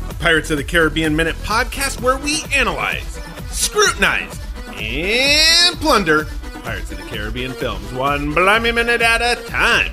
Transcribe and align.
Pirates 0.21 0.51
of 0.51 0.57
the 0.57 0.63
Caribbean 0.63 1.15
Minute 1.15 1.35
podcast 1.37 1.99
where 1.99 2.15
we 2.15 2.43
analyze, 2.53 3.19
scrutinize, 3.49 4.39
and 4.67 5.75
plunder 5.77 6.27
Pirates 6.61 6.91
of 6.91 6.97
the 6.99 7.03
Caribbean 7.05 7.53
films 7.53 7.91
one 7.91 8.31
blimey 8.31 8.71
minute 8.71 9.01
at 9.01 9.21
a 9.23 9.41
time. 9.47 9.91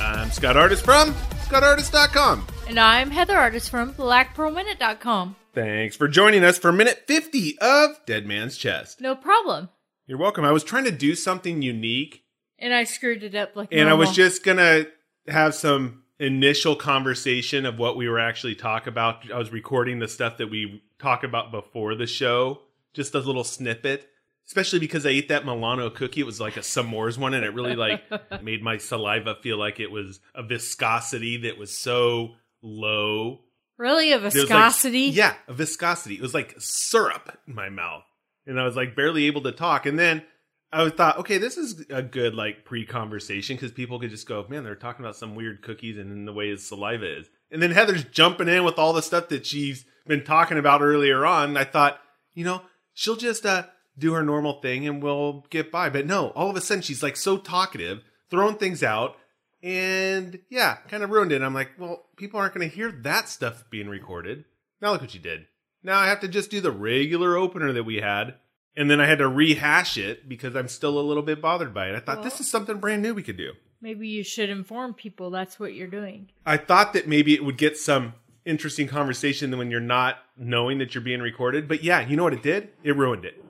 I'm 0.00 0.32
Scott 0.32 0.56
Artist 0.56 0.84
from 0.84 1.12
ScottArtist.com. 1.46 2.48
And 2.66 2.80
I'm 2.80 3.12
Heather 3.12 3.36
Artist 3.36 3.70
from 3.70 3.94
BlackPearlMinute.com. 3.94 5.36
Thanks 5.54 5.94
for 5.94 6.08
joining 6.08 6.42
us 6.42 6.58
for 6.58 6.72
minute 6.72 7.04
50 7.06 7.56
of 7.60 7.90
Dead 8.06 8.26
Man's 8.26 8.56
Chest. 8.56 9.00
No 9.00 9.14
problem. 9.14 9.68
You're 10.08 10.18
welcome. 10.18 10.44
I 10.44 10.50
was 10.50 10.64
trying 10.64 10.84
to 10.84 10.90
do 10.90 11.14
something 11.14 11.62
unique, 11.62 12.24
And 12.58 12.74
I 12.74 12.82
screwed 12.82 13.22
it 13.22 13.36
up 13.36 13.54
like 13.54 13.68
and 13.70 13.88
I 13.88 13.94
was 13.94 14.10
just 14.10 14.44
gonna 14.44 14.86
have 15.28 15.54
some 15.54 16.02
initial 16.20 16.76
conversation 16.76 17.66
of 17.66 17.78
what 17.78 17.96
we 17.96 18.08
were 18.08 18.18
actually 18.20 18.54
talk 18.54 18.86
about. 18.86 19.28
I 19.32 19.38
was 19.38 19.50
recording 19.50 19.98
the 19.98 20.06
stuff 20.08 20.36
that 20.38 20.50
we 20.50 20.82
talk 21.00 21.24
about 21.24 21.50
before 21.50 21.94
the 21.96 22.06
show, 22.06 22.60
just 22.94 23.14
a 23.14 23.18
little 23.18 23.42
snippet. 23.44 24.06
Especially 24.46 24.80
because 24.80 25.06
I 25.06 25.10
ate 25.10 25.28
that 25.28 25.44
Milano 25.44 25.90
cookie. 25.90 26.20
It 26.22 26.26
was 26.26 26.40
like 26.40 26.56
a 26.56 26.60
s'mores 26.60 27.16
one, 27.16 27.34
and 27.34 27.44
it 27.44 27.54
really 27.54 27.76
like 27.76 28.02
made 28.42 28.62
my 28.64 28.78
saliva 28.78 29.36
feel 29.42 29.56
like 29.56 29.78
it 29.78 29.92
was 29.92 30.18
a 30.34 30.42
viscosity 30.42 31.36
that 31.42 31.56
was 31.56 31.78
so 31.78 32.34
low. 32.60 33.40
really 33.78 34.10
a 34.12 34.16
It 34.16 34.22
was 34.22 34.34
like- 34.34 34.42
viscosity. 34.48 35.00
yeah, 35.02 35.34
a 35.46 35.52
viscosity. 35.52 36.16
It 36.16 36.20
was 36.20 36.34
like 36.34 36.54
syrup 36.58 37.38
in 37.46 37.54
my 37.54 37.68
mouth. 37.68 38.02
And 38.46 38.58
I 38.60 38.64
was 38.64 38.74
like 38.74 38.96
barely 38.96 39.26
able 39.26 39.42
to 39.42 39.52
talk. 39.52 39.86
And 39.86 39.96
then 39.98 40.24
I 40.72 40.88
thought, 40.90 41.18
okay, 41.18 41.38
this 41.38 41.56
is 41.56 41.84
a 41.90 42.02
good 42.02 42.34
like 42.34 42.64
pre-conversation 42.64 43.56
because 43.56 43.72
people 43.72 43.98
could 43.98 44.10
just 44.10 44.28
go, 44.28 44.46
man, 44.48 44.62
they're 44.62 44.76
talking 44.76 45.04
about 45.04 45.16
some 45.16 45.34
weird 45.34 45.62
cookies 45.62 45.98
and 45.98 46.28
the 46.28 46.32
way 46.32 46.50
his 46.50 46.66
saliva 46.66 47.18
is. 47.18 47.28
And 47.50 47.60
then 47.60 47.72
Heather's 47.72 48.04
jumping 48.04 48.48
in 48.48 48.62
with 48.62 48.78
all 48.78 48.92
the 48.92 49.02
stuff 49.02 49.28
that 49.30 49.46
she's 49.46 49.84
been 50.06 50.24
talking 50.24 50.58
about 50.58 50.82
earlier 50.82 51.26
on. 51.26 51.56
I 51.56 51.64
thought, 51.64 52.00
you 52.34 52.44
know, 52.44 52.62
she'll 52.94 53.16
just 53.16 53.44
uh, 53.44 53.64
do 53.98 54.12
her 54.12 54.22
normal 54.22 54.60
thing 54.60 54.86
and 54.86 55.02
we'll 55.02 55.44
get 55.50 55.72
by. 55.72 55.90
But 55.90 56.06
no, 56.06 56.28
all 56.30 56.50
of 56.50 56.56
a 56.56 56.60
sudden 56.60 56.82
she's 56.82 57.02
like 57.02 57.16
so 57.16 57.36
talkative, 57.36 58.02
throwing 58.30 58.56
things 58.56 58.82
out. 58.82 59.16
And 59.62 60.38
yeah, 60.48 60.76
kind 60.88 61.02
of 61.02 61.10
ruined 61.10 61.32
it. 61.32 61.42
I'm 61.42 61.52
like, 61.52 61.70
well, 61.78 62.06
people 62.16 62.40
aren't 62.40 62.54
going 62.54 62.68
to 62.68 62.74
hear 62.74 62.92
that 63.02 63.28
stuff 63.28 63.64
being 63.70 63.88
recorded. 63.88 64.44
Now 64.80 64.92
look 64.92 65.00
what 65.00 65.14
you 65.14 65.20
did. 65.20 65.46
Now 65.82 65.98
I 65.98 66.06
have 66.06 66.20
to 66.20 66.28
just 66.28 66.50
do 66.50 66.60
the 66.60 66.70
regular 66.70 67.36
opener 67.36 67.72
that 67.72 67.84
we 67.84 67.96
had. 67.96 68.36
And 68.76 68.90
then 68.90 69.00
I 69.00 69.06
had 69.06 69.18
to 69.18 69.28
rehash 69.28 69.98
it 69.98 70.28
because 70.28 70.54
I'm 70.54 70.68
still 70.68 70.98
a 70.98 71.02
little 71.02 71.22
bit 71.22 71.42
bothered 71.42 71.74
by 71.74 71.88
it. 71.88 71.96
I 71.96 72.00
thought 72.00 72.22
this 72.22 72.40
is 72.40 72.50
something 72.50 72.78
brand 72.78 73.02
new 73.02 73.14
we 73.14 73.22
could 73.22 73.36
do. 73.36 73.52
Maybe 73.82 74.08
you 74.08 74.22
should 74.22 74.50
inform 74.50 74.94
people 74.94 75.30
that's 75.30 75.58
what 75.58 75.74
you're 75.74 75.88
doing. 75.88 76.30
I 76.46 76.56
thought 76.56 76.92
that 76.92 77.08
maybe 77.08 77.34
it 77.34 77.44
would 77.44 77.56
get 77.56 77.76
some 77.76 78.14
interesting 78.44 78.86
conversation 78.86 79.56
when 79.56 79.70
you're 79.70 79.80
not 79.80 80.18
knowing 80.36 80.78
that 80.78 80.94
you're 80.94 81.02
being 81.02 81.20
recorded. 81.20 81.66
But 81.66 81.82
yeah, 81.82 82.06
you 82.06 82.16
know 82.16 82.24
what 82.24 82.34
it 82.34 82.42
did? 82.42 82.70
It 82.82 82.96
ruined 82.96 83.24
it. 83.24 83.42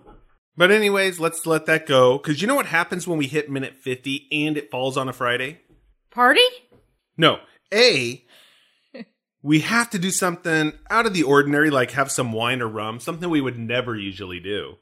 But 0.57 0.71
anyways, 0.71 1.19
let's 1.19 1.47
let 1.47 1.67
that 1.67 1.87
go. 1.87 2.19
Because 2.19 2.41
you 2.41 2.47
know 2.47 2.55
what 2.55 2.67
happens 2.67 3.07
when 3.09 3.19
we 3.19 3.27
hit 3.27 3.51
minute 3.51 3.77
50 3.77 4.29
and 4.31 4.57
it 4.57 4.71
falls 4.71 4.97
on 4.97 5.09
a 5.09 5.13
Friday? 5.13 5.61
Party? 6.11 6.41
No. 7.17 7.39
A, 7.73 8.25
we 9.43 9.61
have 9.61 9.91
to 9.91 9.99
do 9.99 10.11
something 10.11 10.73
out 10.91 11.07
of 11.07 11.15
the 11.15 11.23
ordinary, 11.23 11.71
like 11.71 11.93
have 11.93 12.11
some 12.11 12.33
wine 12.33 12.61
or 12.61 12.69
rum, 12.69 13.01
something 13.01 13.31
we 13.31 13.41
would 13.41 13.59
never 13.59 13.97
usually 13.97 14.41
do. 14.41 14.77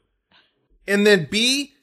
And 0.89 1.05
then 1.05 1.27
B, 1.29 1.73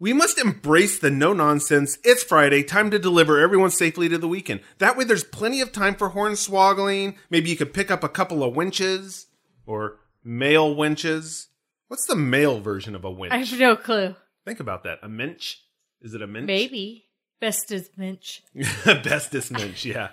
we 0.00 0.14
must 0.14 0.38
embrace 0.38 0.98
the 0.98 1.10
no 1.10 1.34
nonsense. 1.34 1.98
It's 2.02 2.22
Friday, 2.22 2.62
time 2.62 2.90
to 2.90 2.98
deliver 2.98 3.38
everyone 3.38 3.70
safely 3.70 4.08
to 4.08 4.16
the 4.16 4.26
weekend. 4.26 4.62
That 4.78 4.96
way, 4.96 5.04
there's 5.04 5.24
plenty 5.24 5.60
of 5.60 5.72
time 5.72 5.94
for 5.94 6.08
horn 6.08 6.32
hornswoggling. 6.32 7.16
Maybe 7.28 7.50
you 7.50 7.56
could 7.56 7.74
pick 7.74 7.90
up 7.90 8.02
a 8.02 8.08
couple 8.08 8.42
of 8.42 8.56
winches 8.56 9.26
or 9.66 9.98
male 10.24 10.74
winches. 10.74 11.48
What's 11.88 12.06
the 12.06 12.16
male 12.16 12.58
version 12.60 12.94
of 12.94 13.04
a 13.04 13.10
winch? 13.10 13.34
I 13.34 13.38
have 13.38 13.60
no 13.60 13.76
clue. 13.76 14.16
Think 14.46 14.58
about 14.58 14.84
that. 14.84 15.00
A 15.02 15.08
minch? 15.08 15.58
Is 16.00 16.14
it 16.14 16.22
a 16.22 16.26
minch? 16.26 16.46
Maybe. 16.46 17.04
Best 17.38 17.70
is 17.70 17.90
Minch. 17.98 18.42
Bestest 18.54 19.52
minch, 19.52 19.84
yeah. 19.84 20.10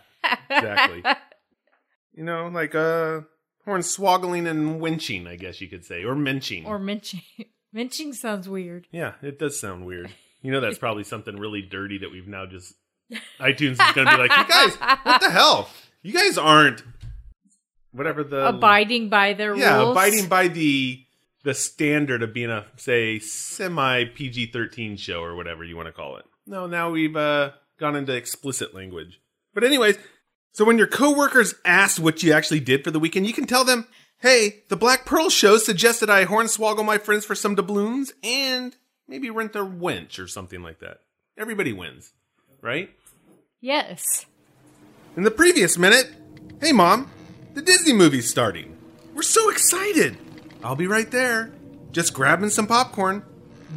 Exactly. 0.49 1.01
you 2.13 2.25
know, 2.25 2.47
like 2.47 2.75
uh 2.75 3.21
hornswoggling 3.65 4.45
and 4.49 4.81
winching, 4.81 5.25
I 5.27 5.37
guess 5.37 5.61
you 5.61 5.69
could 5.69 5.85
say. 5.85 6.03
Or 6.03 6.15
minching. 6.15 6.65
Or 6.65 6.77
minching. 6.77 7.21
Minching 7.73 8.13
sounds 8.13 8.47
weird. 8.47 8.87
yeah, 8.91 9.13
it 9.21 9.39
does 9.39 9.59
sound 9.59 9.85
weird. 9.85 10.09
You 10.41 10.51
know 10.51 10.59
that's 10.61 10.77
probably 10.77 11.03
something 11.03 11.37
really 11.37 11.61
dirty 11.61 11.99
that 11.99 12.11
we've 12.11 12.27
now 12.27 12.45
just 12.45 12.73
iTunes 13.39 13.73
is 13.73 13.91
gonna 13.95 14.11
be 14.11 14.17
like, 14.17 14.31
You 14.37 14.47
guys, 14.47 14.75
what 15.03 15.21
the 15.21 15.29
hell? 15.29 15.69
You 16.01 16.13
guys 16.13 16.37
aren't 16.37 16.83
whatever 17.91 18.23
the 18.23 18.47
Abiding 18.47 19.09
by 19.09 19.33
their 19.33 19.55
Yeah, 19.55 19.77
rules. 19.79 19.91
abiding 19.91 20.27
by 20.27 20.47
the 20.47 20.99
the 21.43 21.53
standard 21.53 22.23
of 22.23 22.33
being 22.33 22.49
a 22.49 22.65
say 22.77 23.19
semi 23.19 24.05
PG 24.05 24.47
thirteen 24.47 24.97
show 24.97 25.21
or 25.21 25.35
whatever 25.35 25.63
you 25.63 25.75
want 25.75 25.87
to 25.87 25.93
call 25.93 26.17
it. 26.17 26.25
No, 26.45 26.67
now 26.67 26.89
we've 26.91 27.15
uh, 27.15 27.51
gone 27.79 27.95
into 27.95 28.13
explicit 28.13 28.73
language. 28.75 29.19
But 29.53 29.63
anyways, 29.63 29.97
so 30.51 30.65
when 30.65 30.77
your 30.77 30.87
coworkers 30.87 31.55
ask 31.63 32.01
what 32.01 32.23
you 32.23 32.33
actually 32.33 32.59
did 32.59 32.83
for 32.83 32.91
the 32.91 32.99
weekend, 32.99 33.27
you 33.27 33.33
can 33.33 33.45
tell 33.45 33.63
them, 33.63 33.87
"Hey, 34.23 34.63
the 34.69 34.77
Black 34.77 35.05
Pearl 35.05 35.29
show 35.29 35.57
suggested 35.57 36.09
I 36.09 36.23
hornswoggle 36.23 36.85
my 36.85 36.97
friends 36.97 37.25
for 37.25 37.35
some 37.35 37.55
doubloons 37.55 38.13
and 38.23 38.73
maybe 39.05 39.29
rent 39.29 39.53
a 39.55 39.59
wench 39.59 40.17
or 40.17 40.27
something 40.27 40.63
like 40.63 40.79
that." 40.79 41.01
Everybody 41.37 41.73
wins, 41.73 42.13
right? 42.61 42.89
Yes. 43.59 44.25
In 45.17 45.23
the 45.23 45.29
previous 45.29 45.77
minute, 45.77 46.09
hey 46.61 46.71
mom, 46.71 47.11
the 47.53 47.61
Disney 47.61 47.91
movie's 47.91 48.29
starting. 48.29 48.77
We're 49.13 49.23
so 49.23 49.49
excited. 49.49 50.17
I'll 50.63 50.77
be 50.77 50.87
right 50.87 51.11
there. 51.11 51.51
Just 51.91 52.13
grabbing 52.13 52.49
some 52.49 52.65
popcorn. 52.65 53.23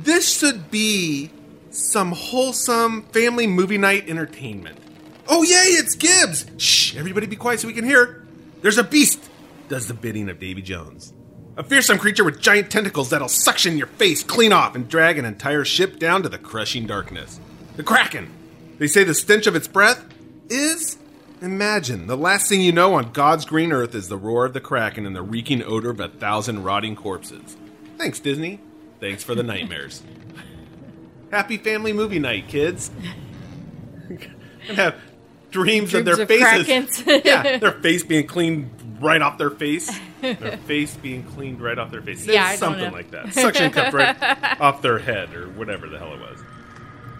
This 0.04 0.38
should 0.38 0.70
be 0.70 1.30
some 1.70 2.12
wholesome 2.12 3.02
family 3.06 3.48
movie 3.48 3.78
night 3.78 4.08
entertainment. 4.08 4.78
Oh, 5.26 5.42
yay, 5.42 5.74
it's 5.74 5.96
Gibbs! 5.96 6.46
Shh, 6.56 6.94
everybody 6.96 7.26
be 7.26 7.34
quiet 7.34 7.58
so 7.58 7.66
we 7.66 7.74
can 7.74 7.84
hear. 7.84 8.24
There's 8.62 8.78
a 8.78 8.84
beast, 8.84 9.28
does 9.68 9.88
the 9.88 9.94
bidding 9.94 10.28
of 10.28 10.38
Davy 10.38 10.62
Jones. 10.62 11.12
A 11.56 11.64
fearsome 11.64 11.98
creature 11.98 12.24
with 12.24 12.40
giant 12.40 12.70
tentacles 12.70 13.10
that'll 13.10 13.28
suction 13.28 13.78
your 13.78 13.86
face 13.86 14.22
clean 14.22 14.52
off 14.52 14.74
and 14.74 14.88
drag 14.88 15.18
an 15.18 15.24
entire 15.24 15.64
ship 15.64 15.98
down 15.98 16.22
to 16.22 16.28
the 16.28 16.38
crushing 16.38 16.86
darkness. 16.86 17.40
The 17.76 17.82
Kraken. 17.82 18.30
They 18.78 18.86
say 18.86 19.04
the 19.04 19.14
stench 19.14 19.46
of 19.46 19.56
its 19.56 19.68
breath 19.68 20.04
is. 20.50 20.98
Imagine 21.40 22.06
the 22.06 22.16
last 22.16 22.48
thing 22.48 22.60
you 22.60 22.72
know 22.72 22.94
on 22.94 23.12
God's 23.12 23.44
green 23.44 23.72
earth 23.72 23.94
is 23.94 24.08
the 24.08 24.16
roar 24.16 24.46
of 24.46 24.52
the 24.52 24.60
Kraken 24.60 25.06
and 25.06 25.14
the 25.14 25.22
reeking 25.22 25.62
odor 25.62 25.90
of 25.90 26.00
a 26.00 26.08
thousand 26.08 26.64
rotting 26.64 26.96
corpses. 26.96 27.56
Thanks, 27.98 28.20
Disney. 28.20 28.60
Thanks 29.00 29.22
for 29.22 29.34
the 29.34 29.42
nightmares. 29.42 30.02
Happy 31.30 31.56
family 31.58 31.92
movie 31.92 32.18
night, 32.18 32.48
kids. 32.48 32.90
and 34.08 34.76
have 34.76 34.96
dreams, 35.50 35.92
of 35.94 36.04
their 36.04 36.20
of 36.20 36.28
faces. 36.28 37.02
Yeah, 37.24 37.58
their 37.58 37.72
face 37.72 38.02
being 38.02 38.26
cleaned 38.26 38.70
right 39.00 39.20
off 39.20 39.38
their 39.38 39.50
face. 39.50 39.90
Their 40.20 40.56
face 40.58 40.96
being 40.96 41.22
cleaned 41.22 41.60
right 41.60 41.78
off 41.78 41.90
their 41.90 42.02
face. 42.02 42.26
Yeah, 42.26 42.56
something 42.56 42.90
like 42.90 43.10
that. 43.12 43.32
Suction 43.32 43.70
cup 43.70 43.92
right 43.92 44.60
off 44.60 44.82
their 44.82 44.98
head 44.98 45.34
or 45.34 45.48
whatever 45.50 45.88
the 45.88 45.98
hell 45.98 46.14
it 46.14 46.20
was. 46.20 46.40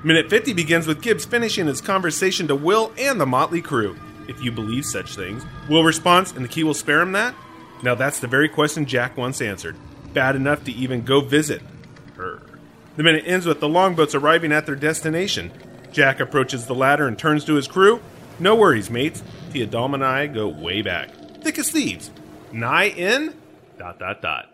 Minute 0.03 0.29
50 0.29 0.55
begins 0.55 0.87
with 0.87 1.03
Gibbs 1.03 1.25
finishing 1.25 1.67
his 1.67 1.81
conversation 1.81 2.49
to 2.49 2.55
Will 2.55 2.93
and 2.99 3.21
the 3.21 3.27
Motley 3.27 3.63
crew. 3.63 3.97
If 4.29 4.43
you 4.43 4.51
believe 4.51 4.85
such 4.85 5.15
things, 5.15 5.45
Will 5.69 5.85
responds, 5.85 6.33
and 6.33 6.45
the 6.45 6.49
key 6.49 6.65
will 6.65 6.75
spare 6.75 7.01
him 7.01 7.13
that? 7.13 7.35
Now 7.83 7.95
that's 7.95 8.19
the 8.19 8.27
very 8.27 8.49
question 8.49 8.87
Jack 8.87 9.17
once 9.17 9.41
answered. 9.41 9.77
Bad 10.13 10.35
enough 10.35 10.65
to 10.65 10.73
even 10.73 11.05
go 11.05 11.21
visit 11.21 11.63
her. 12.17 12.43
The 12.97 13.03
minute 13.03 13.25
ends 13.27 13.47
with 13.47 13.61
the 13.61 13.69
longboats 13.69 14.15
arriving 14.15 14.53
at 14.53 14.67
their 14.67 14.75
destination. 14.75 15.53
Jack 15.93 16.19
approaches 16.19 16.67
the 16.67 16.75
ladder 16.75 17.07
and 17.07 17.19
turns 17.19 17.45
to 17.45 17.55
his 17.55 17.69
crew. 17.69 18.01
No 18.39 18.55
worries, 18.57 18.91
mates. 18.91 19.23
Dalma 19.65 19.95
and 19.95 20.05
I 20.05 20.27
go 20.27 20.49
way 20.49 20.83
back. 20.83 21.09
Thick 21.47 21.61
as 21.61 21.71
thieves. 21.71 22.11
Nigh 22.51 22.87
in? 22.89 23.33
Dot, 23.79 24.01
dot, 24.01 24.21
dot. 24.21 24.47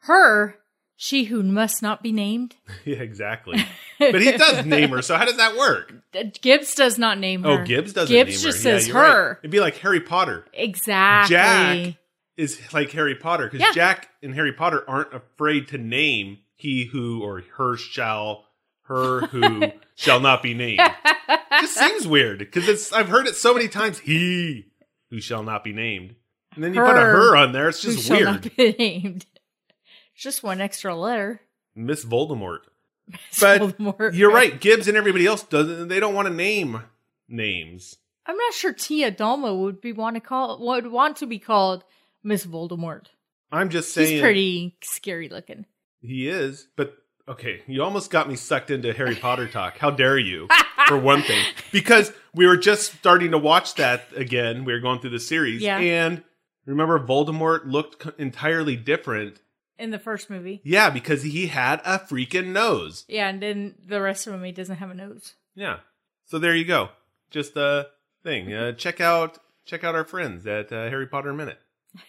Her, 0.00 0.56
she 0.94 1.24
who 1.24 1.42
must 1.42 1.80
not 1.80 2.02
be 2.02 2.12
named. 2.12 2.54
Yeah, 2.84 2.96
exactly. 2.98 3.64
but 3.98 4.20
he 4.20 4.32
does 4.32 4.66
name 4.66 4.90
her, 4.90 5.00
so 5.00 5.16
how 5.16 5.24
does 5.24 5.38
that 5.38 5.56
work? 5.56 5.94
Uh, 6.14 6.24
Gibbs 6.42 6.74
does 6.74 6.98
not 6.98 7.18
name 7.18 7.44
her. 7.44 7.62
Oh, 7.62 7.64
Gibbs 7.64 7.94
doesn't 7.94 8.14
Gibbs 8.14 8.30
name 8.30 8.40
just 8.52 8.62
her. 8.64 8.70
Yeah, 8.72 8.78
says 8.78 8.92
right. 8.92 9.06
her. 9.06 9.38
It'd 9.42 9.50
be 9.50 9.60
like 9.60 9.76
Harry 9.78 10.00
Potter. 10.00 10.44
Exactly. 10.52 11.34
Jack 11.34 11.96
is 12.36 12.60
like 12.74 12.90
Harry 12.92 13.14
Potter 13.14 13.44
because 13.46 13.60
Yeah. 13.60 13.72
Jack 13.72 14.08
and 14.22 14.34
Harry 14.34 14.52
Potter 14.52 14.84
aren't 14.88 15.14
afraid 15.14 15.68
to 15.68 15.78
name 15.78 16.38
he 16.56 16.84
who 16.84 17.22
or 17.22 17.42
her 17.56 17.76
shall, 17.78 18.44
her 18.82 19.20
who 19.28 19.64
shall 19.96 20.20
not 20.20 20.42
be 20.42 20.52
named. 20.52 20.80
Just 21.60 21.74
seems 21.78 22.06
weird 22.06 22.38
because 22.40 22.68
it's 22.68 22.92
I've 22.92 23.08
heard 23.08 23.26
it 23.26 23.34
so 23.36 23.54
many 23.54 23.68
times. 23.68 23.98
He 24.00 24.66
who 25.10 25.20
shall 25.20 25.42
not 25.42 25.62
be 25.64 25.72
named, 25.72 26.14
and 26.58 26.64
then 26.64 26.74
you 26.74 26.80
put 26.80 26.96
a 26.96 27.00
Her 27.00 27.36
on 27.36 27.52
there. 27.52 27.68
It's 27.68 27.80
just 27.80 28.10
weird. 28.10 28.24
not 28.24 28.56
be 28.56 28.72
named. 28.78 29.26
Just 30.16 30.42
one 30.42 30.60
extra 30.60 30.94
letter. 30.96 31.40
Miss 31.76 32.04
Voldemort. 32.04 32.58
But 33.40 33.60
Voldemort. 33.78 34.14
you're 34.14 34.32
right. 34.32 34.60
Gibbs 34.60 34.88
and 34.88 34.96
everybody 34.96 35.24
else 35.26 35.42
doesn't. 35.44 35.88
They 35.88 36.00
don't 36.00 36.14
want 36.14 36.28
to 36.28 36.34
name 36.34 36.82
names. 37.28 37.96
I'm 38.26 38.36
not 38.36 38.52
sure 38.52 38.72
Tia 38.72 39.12
Dalma 39.12 39.56
would 39.58 39.80
be 39.80 39.92
want 39.92 40.16
to 40.16 40.20
call 40.20 40.58
would 40.66 40.88
want 40.88 41.16
to 41.18 41.26
be 41.26 41.38
called 41.38 41.84
Miss 42.22 42.44
Voldemort. 42.44 43.06
I'm 43.50 43.70
just 43.70 43.94
saying. 43.94 44.10
He's 44.14 44.20
pretty 44.20 44.76
scary 44.82 45.28
looking. 45.30 45.64
He 46.02 46.28
is, 46.28 46.68
but 46.76 46.94
okay, 47.26 47.62
you 47.66 47.82
almost 47.82 48.10
got 48.10 48.28
me 48.28 48.36
sucked 48.36 48.70
into 48.70 48.92
Harry 48.92 49.14
Potter 49.20 49.48
talk. 49.48 49.78
How 49.78 49.90
dare 49.90 50.18
you? 50.18 50.48
For 50.88 50.98
one 50.98 51.22
thing, 51.22 51.42
because 51.72 52.12
we 52.34 52.46
were 52.46 52.56
just 52.56 52.92
starting 52.94 53.30
to 53.32 53.38
watch 53.38 53.74
that 53.76 54.02
again. 54.16 54.64
We 54.64 54.72
were 54.74 54.80
going 54.80 55.00
through 55.00 55.10
the 55.10 55.20
series, 55.20 55.60
Yeah. 55.62 55.78
and 55.78 56.22
remember, 56.70 56.98
Voldemort 56.98 57.62
looked 57.70 58.06
entirely 58.18 58.76
different. 58.76 59.40
In 59.78 59.90
the 59.90 59.98
first 59.98 60.28
movie. 60.28 60.60
Yeah, 60.64 60.90
because 60.90 61.22
he 61.22 61.46
had 61.46 61.80
a 61.84 61.98
freaking 61.98 62.48
nose. 62.48 63.04
Yeah, 63.08 63.28
and 63.28 63.40
then 63.42 63.74
the 63.86 64.00
rest 64.00 64.26
of 64.26 64.34
him 64.34 64.42
he 64.44 64.52
doesn't 64.52 64.76
have 64.76 64.90
a 64.90 64.94
nose. 64.94 65.34
Yeah, 65.54 65.78
so 66.24 66.38
there 66.38 66.54
you 66.54 66.64
go. 66.64 66.90
Just 67.30 67.56
a 67.56 67.88
thing. 68.22 68.52
Uh, 68.52 68.72
check 68.72 69.00
out 69.00 69.38
check 69.64 69.84
out 69.84 69.94
our 69.94 70.04
friends 70.04 70.46
at 70.46 70.72
uh, 70.72 70.88
Harry 70.88 71.06
Potter 71.06 71.32
Minute. 71.32 71.58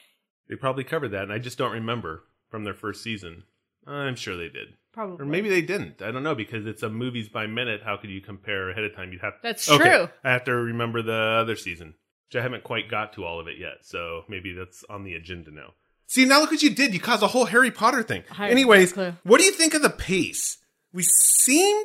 They 0.48 0.56
probably 0.56 0.84
covered 0.84 1.10
that, 1.10 1.24
and 1.24 1.32
I 1.32 1.38
just 1.38 1.60
don't 1.60 1.74
remember 1.74 2.24
from 2.50 2.64
their 2.64 2.74
first 2.74 3.04
season. 3.04 3.44
I'm 3.86 4.16
sure 4.16 4.36
they 4.36 4.50
did. 4.50 4.70
Probably. 4.92 5.24
Or 5.24 5.30
maybe 5.30 5.48
they 5.48 5.62
didn't. 5.62 6.02
I 6.02 6.10
don't 6.10 6.24
know 6.24 6.34
because 6.34 6.66
it's 6.66 6.82
a 6.82 6.90
movies 6.90 7.30
by 7.30 7.46
minute. 7.46 7.82
How 7.86 7.98
could 7.98 8.10
you 8.10 8.20
compare 8.20 8.72
ahead 8.72 8.84
of 8.84 8.96
time? 8.96 9.12
You'd 9.12 9.22
have 9.22 9.34
That's 9.44 9.70
Okay, 9.70 9.84
true. 9.84 10.10
I 10.24 10.32
have 10.32 10.46
to 10.46 10.56
remember 10.56 11.04
the 11.04 11.14
other 11.14 11.56
season, 11.56 11.94
which 12.30 12.40
I 12.40 12.44
haven't 12.44 12.64
quite 12.64 12.90
got 12.90 13.14
to 13.14 13.26
all 13.26 13.40
of 13.40 13.48
it 13.48 13.58
yet. 13.58 13.78
So 13.82 14.24
maybe 14.28 14.54
that's 14.54 14.84
on 14.90 15.04
the 15.04 15.16
agenda 15.16 15.52
now. 15.52 15.74
See, 16.06 16.26
now 16.26 16.40
look 16.40 16.52
what 16.52 16.62
you 16.62 16.70
did. 16.70 16.94
You 16.94 17.00
caused 17.00 17.24
a 17.24 17.28
whole 17.28 17.46
Harry 17.46 17.72
Potter 17.72 18.04
thing. 18.04 18.24
I 18.38 18.50
Anyways, 18.50 18.96
what 18.96 19.40
do 19.40 19.44
you 19.44 19.52
think 19.52 19.74
of 19.74 19.82
the 19.82 19.90
pace? 19.90 20.58
We 20.94 21.04
seem 21.04 21.84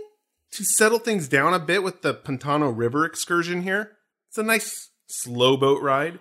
to 0.53 0.65
settle 0.65 0.99
things 0.99 1.29
down 1.29 1.53
a 1.53 1.59
bit 1.59 1.83
with 1.83 2.03
the 2.03 2.15
Pantano 2.15 2.75
River 2.75 3.05
excursion 3.05 3.63
here. 3.63 3.93
It's 4.29 4.39
a 4.39 4.43
nice 4.43 4.91
slow 5.07 5.57
boat 5.57 5.83
ride. 5.83 6.19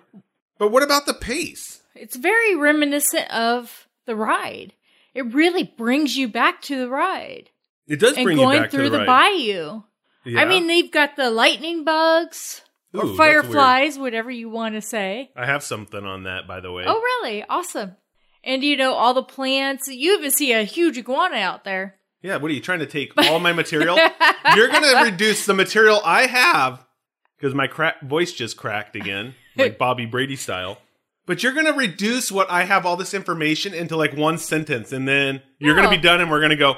But 0.58 0.70
what 0.70 0.82
about 0.82 1.06
the 1.06 1.14
pace? 1.14 1.82
It's 1.94 2.16
very 2.16 2.56
reminiscent 2.56 3.30
of 3.30 3.86
the 4.06 4.16
ride. 4.16 4.74
It 5.14 5.32
really 5.32 5.64
brings 5.64 6.16
you 6.16 6.28
back 6.28 6.62
to 6.62 6.76
the 6.76 6.88
ride. 6.88 7.50
It 7.86 8.00
does 8.00 8.16
and 8.16 8.24
bring 8.24 8.36
going 8.36 8.56
you 8.56 8.62
back 8.62 8.70
through 8.70 8.84
to 8.84 8.90
the, 8.90 8.98
the, 8.98 9.04
bayou. 9.04 9.82
Yeah. 10.24 10.40
I 10.40 10.44
mean, 10.46 10.66
they've 10.66 10.90
got 10.90 11.16
the 11.16 11.30
lightning 11.30 11.84
bugs 11.84 12.62
Ooh, 12.63 12.63
or 12.94 13.16
fireflies, 13.16 13.98
whatever 13.98 14.30
you 14.30 14.48
want 14.48 14.74
to 14.74 14.80
say. 14.80 15.30
I 15.36 15.46
have 15.46 15.62
something 15.62 16.04
on 16.04 16.24
that, 16.24 16.46
by 16.46 16.60
the 16.60 16.72
way. 16.72 16.84
Oh, 16.86 17.00
really? 17.00 17.44
Awesome. 17.48 17.96
And 18.42 18.62
you 18.62 18.76
know, 18.76 18.94
all 18.94 19.14
the 19.14 19.22
plants. 19.22 19.88
You 19.88 20.18
even 20.18 20.30
see 20.30 20.52
a 20.52 20.62
huge 20.62 20.98
iguana 20.98 21.36
out 21.36 21.64
there. 21.64 21.96
Yeah, 22.22 22.36
what 22.36 22.50
are 22.50 22.54
you 22.54 22.60
trying 22.60 22.78
to 22.78 22.86
take 22.86 23.12
all 23.28 23.38
my 23.38 23.52
material? 23.52 23.98
You're 24.54 24.68
going 24.68 24.82
to 24.82 25.10
reduce 25.10 25.46
the 25.46 25.54
material 25.54 26.00
I 26.04 26.26
have 26.26 26.84
because 27.36 27.54
my 27.54 27.66
crack 27.66 28.00
voice 28.02 28.32
just 28.32 28.56
cracked 28.56 28.96
again, 28.96 29.34
like 29.56 29.78
Bobby 29.78 30.06
Brady 30.06 30.36
style. 30.36 30.78
But 31.26 31.42
you're 31.42 31.52
going 31.54 31.66
to 31.66 31.72
reduce 31.72 32.30
what 32.30 32.50
I 32.50 32.64
have 32.64 32.84
all 32.84 32.96
this 32.96 33.14
information 33.14 33.72
into 33.72 33.96
like 33.96 34.14
one 34.14 34.36
sentence 34.36 34.92
and 34.92 35.08
then 35.08 35.42
you're 35.58 35.74
going 35.74 35.88
to 35.88 35.94
be 35.94 36.02
done 36.02 36.20
and 36.20 36.30
we're 36.30 36.40
going 36.40 36.50
to 36.50 36.56
go, 36.56 36.76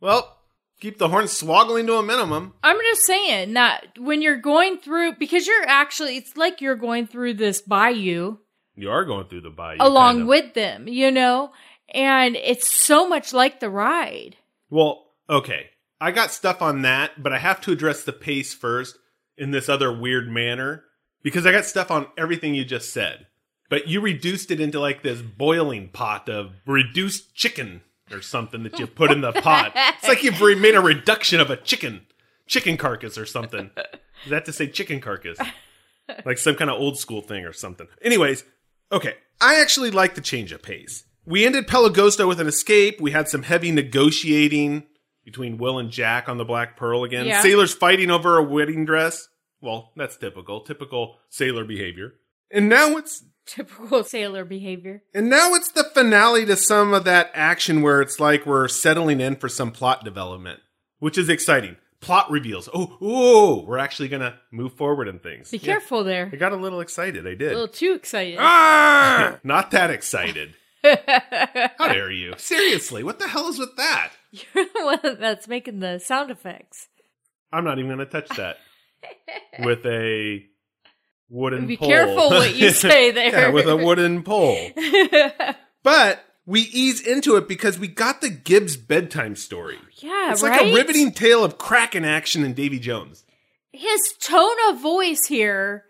well, 0.00 0.35
keep 0.80 0.98
the 0.98 1.08
horn 1.08 1.24
swoggling 1.26 1.86
to 1.86 1.94
a 1.94 2.02
minimum. 2.02 2.54
I'm 2.62 2.76
just 2.78 3.06
saying 3.06 3.54
that 3.54 3.98
when 3.98 4.22
you're 4.22 4.36
going 4.36 4.78
through, 4.78 5.14
because 5.16 5.46
you're 5.46 5.66
actually, 5.66 6.16
it's 6.16 6.36
like 6.36 6.60
you're 6.60 6.76
going 6.76 7.06
through 7.06 7.34
this 7.34 7.60
bayou 7.60 8.36
You 8.74 8.90
are 8.90 9.04
going 9.04 9.26
through 9.28 9.42
the 9.42 9.50
bayou. 9.50 9.78
along 9.80 10.14
kind 10.16 10.22
of. 10.22 10.28
with 10.28 10.54
them, 10.54 10.88
you 10.88 11.10
know? 11.10 11.52
And 11.94 12.36
it's 12.36 12.68
so 12.70 13.08
much 13.08 13.32
like 13.32 13.60
the 13.60 13.70
ride. 13.70 14.36
Well, 14.70 15.06
okay. 15.30 15.66
I 16.00 16.10
got 16.10 16.30
stuff 16.30 16.60
on 16.60 16.82
that, 16.82 17.22
but 17.22 17.32
I 17.32 17.38
have 17.38 17.60
to 17.62 17.72
address 17.72 18.04
the 18.04 18.12
pace 18.12 18.52
first 18.52 18.98
in 19.38 19.50
this 19.50 19.68
other 19.68 19.96
weird 19.96 20.28
manner 20.28 20.84
because 21.22 21.46
I 21.46 21.52
got 21.52 21.64
stuff 21.64 21.90
on 21.90 22.06
everything 22.18 22.54
you 22.54 22.64
just 22.64 22.92
said. 22.92 23.26
But 23.70 23.88
you 23.88 24.00
reduced 24.00 24.50
it 24.50 24.60
into 24.60 24.78
like 24.78 25.02
this 25.02 25.22
boiling 25.22 25.88
pot 25.88 26.28
of 26.28 26.52
reduced 26.66 27.34
chicken 27.34 27.80
or 28.10 28.22
something 28.22 28.62
that 28.62 28.78
you 28.78 28.86
put 28.86 29.10
in 29.10 29.20
the 29.20 29.32
pot. 29.32 29.72
It's 29.74 30.08
like 30.08 30.22
you've 30.22 30.40
made 30.58 30.74
a 30.74 30.80
reduction 30.80 31.40
of 31.40 31.50
a 31.50 31.56
chicken, 31.56 32.06
chicken 32.46 32.76
carcass 32.76 33.18
or 33.18 33.26
something. 33.26 33.70
Is 34.24 34.30
that 34.30 34.44
to 34.44 34.52
say 34.52 34.68
chicken 34.68 35.00
carcass? 35.00 35.38
Like 36.24 36.38
some 36.38 36.54
kind 36.54 36.70
of 36.70 36.78
old 36.78 36.98
school 36.98 37.20
thing 37.20 37.44
or 37.44 37.52
something. 37.52 37.88
Anyways, 38.00 38.44
okay. 38.92 39.14
I 39.40 39.60
actually 39.60 39.90
like 39.90 40.14
the 40.14 40.20
change 40.20 40.52
of 40.52 40.62
pace. 40.62 41.04
We 41.24 41.44
ended 41.44 41.66
Pelegosto 41.66 42.28
with 42.28 42.40
an 42.40 42.46
escape. 42.46 43.00
We 43.00 43.10
had 43.10 43.28
some 43.28 43.42
heavy 43.42 43.72
negotiating 43.72 44.84
between 45.24 45.58
Will 45.58 45.78
and 45.78 45.90
Jack 45.90 46.28
on 46.28 46.38
the 46.38 46.44
Black 46.44 46.76
Pearl 46.76 47.02
again. 47.02 47.26
Yeah. 47.26 47.42
Sailors 47.42 47.74
fighting 47.74 48.12
over 48.12 48.38
a 48.38 48.44
wedding 48.44 48.84
dress. 48.84 49.28
Well, 49.60 49.90
that's 49.96 50.16
typical, 50.16 50.60
typical 50.60 51.16
sailor 51.28 51.64
behavior. 51.64 52.12
And 52.52 52.68
now 52.68 52.96
it's 52.96 53.24
Typical 53.56 54.02
sailor 54.04 54.44
behavior. 54.44 55.02
and 55.14 55.30
now 55.30 55.54
it's 55.54 55.70
the 55.70 55.84
finale 55.84 56.44
to 56.46 56.56
some 56.56 56.92
of 56.92 57.04
that 57.04 57.30
action 57.34 57.80
where 57.82 58.00
it's 58.02 58.18
like 58.20 58.44
we're 58.44 58.68
settling 58.68 59.20
in 59.20 59.36
for 59.36 59.48
some 59.48 59.70
plot 59.70 60.04
development, 60.04 60.60
which 60.98 61.16
is 61.16 61.28
exciting. 61.28 61.76
Plot 62.00 62.30
reveals. 62.30 62.68
Oh, 62.74 62.98
oh, 63.00 63.64
we're 63.66 63.78
actually 63.78 64.08
gonna 64.08 64.38
move 64.52 64.74
forward 64.74 65.08
in 65.08 65.18
things. 65.18 65.50
Be 65.50 65.58
Yeah. 65.58 65.64
careful 65.74 66.04
there. 66.04 66.28
I 66.32 66.36
got 66.36 66.52
a 66.52 66.56
little 66.56 66.80
excited. 66.80 67.26
I 67.26 67.34
did. 67.34 67.52
A 67.52 67.54
little 67.54 67.68
too 67.68 67.94
excited. 67.94 68.36
Ah! 68.38 69.38
Not 69.44 69.70
that 69.70 69.90
excited. 69.90 70.54
How 70.84 71.88
dare 71.88 72.10
you? 72.12 72.34
Seriously, 72.36 73.02
what 73.02 73.18
the 73.18 73.26
hell 73.28 73.48
is 73.48 73.58
with 73.58 73.76
that? 73.76 74.10
You're 74.30 74.66
the 74.66 74.84
one 74.84 75.18
that's 75.20 75.48
making 75.48 75.80
the 75.80 75.98
sound 75.98 76.30
effects. 76.30 76.88
I'm 77.52 77.64
not 77.64 77.78
even 77.78 77.88
going 77.94 78.06
to 78.06 78.06
touch 78.06 78.28
that 78.36 78.58
with 79.60 79.84
a 79.86 80.44
wooden 81.28 81.66
Be 81.66 81.76
pole. 81.76 81.88
careful 81.88 82.30
what 82.30 82.54
you 82.54 82.70
say 82.72 83.10
there. 83.10 83.30
yeah, 83.30 83.48
with 83.50 83.66
a 83.68 83.76
wooden 83.76 84.22
pole. 84.22 84.70
Oh, 84.78 85.54
but 85.82 86.24
we 86.44 86.62
ease 86.62 87.00
into 87.00 87.36
it 87.36 87.46
because 87.48 87.78
we 87.78 87.86
got 87.88 88.20
the 88.20 88.28
Gibbs 88.30 88.76
bedtime 88.76 89.36
story. 89.36 89.78
yeah, 89.98 90.32
It's 90.32 90.42
right. 90.42 90.60
like 90.62 90.72
a 90.72 90.74
riveting 90.74 91.12
tale 91.12 91.44
of 91.44 91.58
Kraken 91.58 92.04
action 92.04 92.42
and 92.44 92.54
Davy 92.56 92.78
Jones. 92.80 93.24
His 93.72 94.00
tone 94.20 94.56
of 94.68 94.80
voice 94.80 95.26
here 95.26 95.84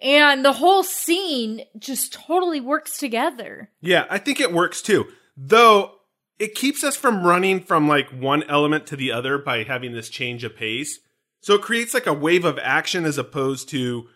and 0.00 0.42
the 0.44 0.52
whole 0.54 0.82
scene 0.82 1.62
just 1.78 2.12
totally 2.14 2.60
works 2.60 2.96
together. 2.96 3.70
Yeah, 3.82 4.06
I 4.08 4.16
think 4.18 4.40
it 4.40 4.52
works 4.54 4.80
too. 4.80 5.06
Though 5.36 5.92
it 6.38 6.54
keeps 6.54 6.82
us 6.82 6.96
from 6.96 7.22
running 7.24 7.60
from 7.60 7.86
like 7.88 8.08
one 8.10 8.42
element 8.44 8.86
to 8.86 8.96
the 8.96 9.12
other 9.12 9.36
by 9.36 9.64
having 9.64 9.92
this 9.92 10.08
change 10.08 10.44
of 10.44 10.56
pace. 10.56 10.98
So 11.42 11.54
it 11.54 11.62
creates 11.62 11.92
like 11.92 12.06
a 12.06 12.14
wave 12.14 12.46
of 12.46 12.58
action 12.62 13.04
as 13.04 13.18
opposed 13.18 13.68
to 13.70 14.08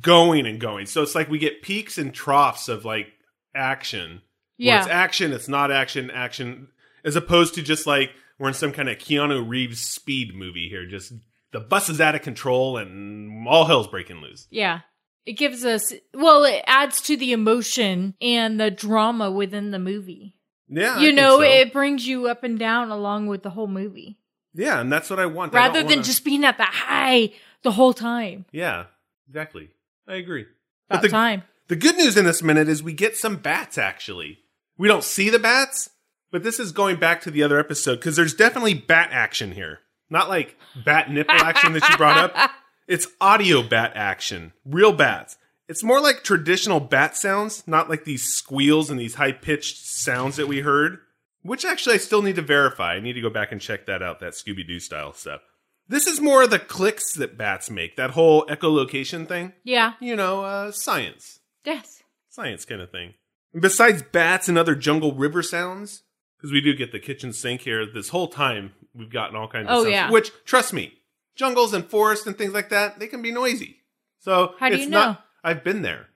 going 0.00 0.46
and 0.46 0.60
going. 0.60 0.86
So 0.86 1.02
it's 1.02 1.14
like 1.14 1.28
we 1.28 1.38
get 1.38 1.62
peaks 1.62 1.98
and 1.98 2.12
troughs 2.12 2.68
of 2.68 2.84
like 2.84 3.08
action. 3.54 4.22
Yeah. 4.56 4.80
it's 4.80 4.88
action, 4.88 5.32
it's 5.32 5.48
not 5.48 5.70
action, 5.72 6.10
action, 6.10 6.68
as 7.04 7.16
opposed 7.16 7.54
to 7.54 7.62
just 7.62 7.86
like 7.86 8.10
we're 8.38 8.48
in 8.48 8.54
some 8.54 8.72
kind 8.72 8.88
of 8.88 8.98
Keanu 8.98 9.48
Reeves 9.48 9.80
speed 9.80 10.34
movie 10.34 10.68
here. 10.68 10.86
Just 10.86 11.12
the 11.52 11.60
bus 11.60 11.88
is 11.88 12.00
out 12.00 12.14
of 12.14 12.22
control 12.22 12.76
and 12.78 13.46
all 13.48 13.64
hell's 13.64 13.88
breaking 13.88 14.18
loose. 14.20 14.46
Yeah. 14.50 14.80
It 15.26 15.34
gives 15.34 15.64
us, 15.64 15.92
well, 16.12 16.44
it 16.44 16.62
adds 16.66 17.00
to 17.02 17.16
the 17.16 17.32
emotion 17.32 18.14
and 18.20 18.60
the 18.60 18.70
drama 18.70 19.30
within 19.30 19.70
the 19.70 19.78
movie. 19.78 20.36
Yeah. 20.68 20.96
I 20.96 21.00
you 21.00 21.06
think 21.08 21.16
know, 21.16 21.36
so. 21.38 21.42
it 21.42 21.72
brings 21.72 22.06
you 22.06 22.26
up 22.28 22.42
and 22.44 22.58
down 22.58 22.90
along 22.90 23.26
with 23.28 23.42
the 23.42 23.50
whole 23.50 23.66
movie 23.66 24.18
Yeah, 24.54 24.80
and 24.80 24.92
that's 24.92 25.10
what 25.10 25.18
I 25.20 25.26
want. 25.26 25.52
Rather 25.52 25.74
don't 25.80 25.88
than 25.88 25.96
wanna- 25.98 26.04
just 26.04 26.24
being 26.24 26.44
at 26.44 26.58
the 26.58 26.64
high 26.64 27.32
the 27.62 27.72
whole 27.72 27.92
time. 27.94 28.44
Yeah, 28.52 28.84
exactly. 29.28 29.70
I 30.06 30.14
agree. 30.14 30.46
About 30.90 31.02
the, 31.02 31.08
time. 31.08 31.42
the 31.68 31.76
good 31.76 31.96
news 31.96 32.16
in 32.16 32.24
this 32.24 32.42
minute 32.42 32.68
is 32.68 32.82
we 32.82 32.92
get 32.92 33.16
some 33.16 33.36
bats 33.36 33.78
actually. 33.78 34.38
We 34.76 34.88
don't 34.88 35.04
see 35.04 35.30
the 35.30 35.38
bats, 35.38 35.90
But 36.30 36.42
this 36.42 36.58
is 36.58 36.72
going 36.72 36.96
back 36.96 37.20
to 37.22 37.30
the 37.30 37.42
other 37.42 37.58
episode 37.60 37.96
because 37.96 38.16
there's 38.16 38.34
definitely 38.34 38.74
bat 38.74 39.10
action 39.12 39.52
here. 39.52 39.80
Not 40.10 40.28
like 40.28 40.56
bat 40.84 41.10
nipple 41.10 41.36
action 41.36 41.72
that 41.74 41.88
you 41.88 41.96
brought 41.96 42.18
up. 42.18 42.50
It's 42.86 43.06
audio 43.18 43.62
bat 43.62 43.92
action, 43.94 44.52
real 44.66 44.92
bats. 44.92 45.38
It's 45.68 45.82
more 45.82 46.02
like 46.02 46.22
traditional 46.22 46.80
bat 46.80 47.16
sounds, 47.16 47.66
not 47.66 47.88
like 47.88 48.04
these 48.04 48.24
squeals 48.24 48.90
and 48.90 49.00
these 49.00 49.14
high 49.14 49.32
pitched 49.32 49.86
sounds 49.86 50.36
that 50.36 50.48
we 50.48 50.60
heard, 50.60 50.98
which 51.42 51.64
actually 51.64 51.94
I 51.94 51.98
still 51.98 52.20
need 52.20 52.36
to 52.36 52.42
verify. 52.42 52.92
I 52.92 53.00
need 53.00 53.14
to 53.14 53.22
go 53.22 53.30
back 53.30 53.52
and 53.52 53.60
check 53.60 53.86
that 53.86 54.02
out, 54.02 54.20
that 54.20 54.34
Scooby 54.34 54.66
Doo 54.66 54.80
style 54.80 55.14
stuff. 55.14 55.40
This 55.88 56.06
is 56.06 56.20
more 56.20 56.42
of 56.44 56.50
the 56.50 56.58
clicks 56.58 57.12
that 57.14 57.36
bats 57.36 57.70
make, 57.70 57.96
that 57.96 58.12
whole 58.12 58.46
echolocation 58.46 59.28
thing. 59.28 59.52
Yeah. 59.64 59.92
You 60.00 60.16
know, 60.16 60.42
uh, 60.44 60.72
science. 60.72 61.40
Yes. 61.64 62.02
Science 62.30 62.64
kind 62.64 62.80
of 62.80 62.90
thing. 62.90 63.14
And 63.52 63.60
besides 63.62 64.02
bats 64.02 64.48
and 64.48 64.56
other 64.58 64.74
jungle 64.74 65.14
river 65.14 65.42
sounds, 65.42 66.02
because 66.36 66.52
we 66.52 66.60
do 66.60 66.74
get 66.74 66.90
the 66.92 66.98
kitchen 66.98 67.32
sink 67.32 67.60
here, 67.62 67.84
this 67.86 68.08
whole 68.08 68.28
time 68.28 68.72
we've 68.94 69.10
gotten 69.12 69.36
all 69.36 69.46
kinds 69.48 69.68
of 69.68 69.74
Oh, 69.74 69.82
sounds. 69.82 69.92
yeah. 69.92 70.10
Which, 70.10 70.30
trust 70.44 70.72
me, 70.72 70.94
jungles 71.36 71.72
and 71.74 71.84
forests 71.84 72.26
and 72.26 72.36
things 72.36 72.52
like 72.54 72.70
that, 72.70 72.98
they 72.98 73.06
can 73.06 73.22
be 73.22 73.30
noisy. 73.30 73.76
So 74.20 74.54
How 74.58 74.68
do 74.70 74.74
it's 74.76 74.84
you 74.84 74.90
not, 74.90 75.08
know? 75.12 75.18
I've 75.44 75.62
been 75.62 75.82
there. 75.82 76.08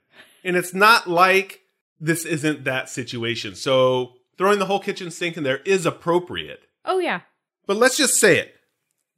And 0.44 0.56
it's 0.56 0.72
not 0.72 1.06
like 1.06 1.60
this 2.00 2.25
isn't 2.25 2.64
that 2.64 2.88
situation. 2.88 3.54
So 3.54 4.14
throwing 4.38 4.58
the 4.58 4.66
whole 4.66 4.80
kitchen 4.80 5.10
sink 5.10 5.37
in 5.37 5.42
there 5.42 5.58
is 5.58 5.84
appropriate. 5.84 6.62
Oh 6.84 6.98
yeah. 6.98 7.20
But 7.66 7.76
let's 7.76 7.96
just 7.98 8.14
say 8.14 8.38
it. 8.38 8.54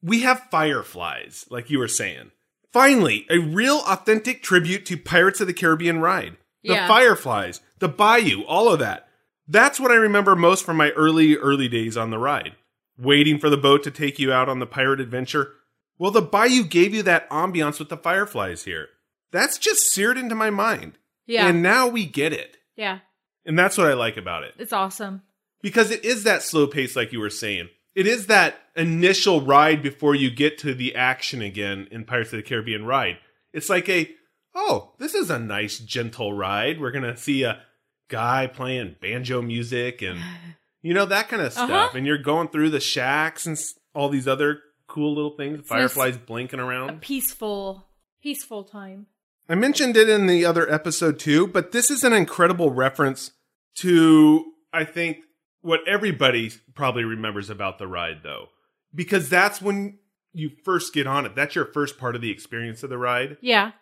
We 0.03 0.21
have 0.23 0.49
fireflies, 0.51 1.47
like 1.51 1.71
you 1.71 1.79
were 1.79 1.89
saying. 1.89 2.31
Finally, 2.73 3.27
a 3.31 3.39
real 3.39 3.81
authentic 3.87 4.43
tribute 4.43 4.87
to 4.87 4.97
Pirates 4.97 5.41
of 5.41 5.47
the 5.47 5.53
Caribbean 5.53 6.01
ride. 6.01 6.37
The 6.63 6.75
Yeah. 6.75 6.89
fireflies, 6.89 7.61
the 7.79 7.89
bayou, 7.89 8.43
all 8.45 8.73
of 8.73 8.79
that. 8.81 9.09
That's 9.49 9.81
what 9.81 9.91
I 9.91 9.95
remember 9.97 10.37
most 10.37 10.65
from 10.65 10.77
my 10.77 10.91
early, 10.91 11.37
early 11.37 11.69
days 11.69 11.97
on 11.97 12.11
the 12.11 12.19
ride. 12.19 12.55
Waiting 12.99 13.39
for 13.39 13.51
the 13.51 13.57
boat 13.57 13.83
to 13.85 13.91
take 13.91 14.19
you 14.19 14.33
out 14.33 14.49
on 14.49 14.59
the 14.59 14.67
pirate 14.67 15.01
adventure. 15.01 15.55
Well, 15.99 16.11
the 16.11 16.23
bayou 16.23 16.65
gave 16.65 16.95
you 16.95 17.03
that 17.03 17.29
ambiance 17.31 17.79
with 17.79 17.89
the 17.89 17.97
fireflies 17.97 18.65
here. 18.65 18.89
That's 19.33 19.59
just 19.59 19.91
seared 19.91 20.17
into 20.19 20.35
my 20.35 20.51
mind. 20.51 20.99
Yeah. 21.27 21.47
And 21.49 21.63
now 21.63 21.89
we 21.89 22.05
get 22.07 22.33
it. 22.33 22.57
yeah. 22.77 23.01
And 23.47 23.59
that's 23.59 23.79
what 23.79 23.87
I 23.87 23.95
like 23.95 24.19
about 24.19 24.43
it 24.45 24.55
It's 24.59 24.73
awesome. 24.73 25.23
because 25.63 25.91
it 25.91 26.05
is 26.05 26.25
that 26.25 26.43
slow 26.43 26.67
pace 26.67 26.95
like 26.95 27.11
you 27.13 27.21
were 27.21 27.31
saying 27.31 27.71
it 27.95 28.07
is 28.07 28.27
that 28.27 28.57
initial 28.77 29.41
ride 29.43 29.83
before 29.83 30.15
you 30.15 30.31
get 30.31 30.59
to 30.59 30.75
the 30.75 30.95
action 30.95 31.43
again 31.43 31.89
in 31.91 32.05
pirates 32.05 32.33
of 32.33 32.37
the 32.39 32.43
caribbean 32.43 32.85
ride 32.87 33.19
it's 33.53 33.69
like 33.69 33.89
a 33.89 34.09
oh 34.55 34.93
this 34.99 35.15
is 35.15 35.29
a 35.31 35.39
nice 35.39 35.79
gentle 35.79 36.33
ride 36.33 36.81
we're 36.81 36.91
gonna 36.93 37.17
see 37.17 37.43
a 37.43 37.61
guy 38.09 38.47
playing 38.47 38.97
banjo 39.01 39.41
music 39.43 40.03
and 40.03 40.19
you 40.83 40.95
know 40.95 41.05
that 41.07 41.29
kind 41.29 41.43
of 41.43 41.53
stuff 41.53 41.71
Uh-huh. 41.71 41.97
and 41.97 42.07
you're 42.07 42.19
going 42.19 42.49
through 42.49 42.71
the 42.71 42.81
shacks 42.81 43.45
and 43.47 43.59
all 43.95 44.09
these 44.09 44.27
other 44.29 44.61
cool 44.87 45.15
little 45.15 45.37
things 45.37 45.59
nice. 45.59 45.67
fireflies 45.69 46.17
blinking 46.19 46.59
around. 46.61 46.91
A 46.91 46.93
peaceful, 46.95 47.87
peaceful 48.23 48.65
time. 48.65 49.07
I 49.49 49.55
mentioned 49.55 49.97
it 49.97 50.09
in 50.09 50.27
the 50.27 50.45
other 50.45 50.69
episode 50.73 51.19
too, 51.21 51.47
but 51.47 51.71
this 51.73 51.91
is 51.91 52.03
an 52.03 52.13
incredible 52.13 52.71
reference 52.73 53.33
to, 53.77 54.45
I 54.73 54.85
think, 54.85 55.19
what 55.63 55.81
everybody 55.87 56.51
probably 56.75 57.05
remembers 57.05 57.51
about 57.51 57.79
the 57.79 57.87
ride, 57.87 58.21
though. 58.23 58.49
Because 58.95 59.29
that's 59.29 59.61
when 59.63 59.99
you 60.33 60.51
first 60.65 60.93
get 60.95 61.07
on 61.07 61.27
it. 61.27 61.35
That's 61.35 61.55
your 61.55 61.67
first 61.67 61.99
part 61.99 62.15
of 62.17 62.23
the 62.23 62.31
experience 62.31 62.83
of 62.83 62.91
the 62.91 62.99
ride. 62.99 63.37
Yeah. 63.41 63.73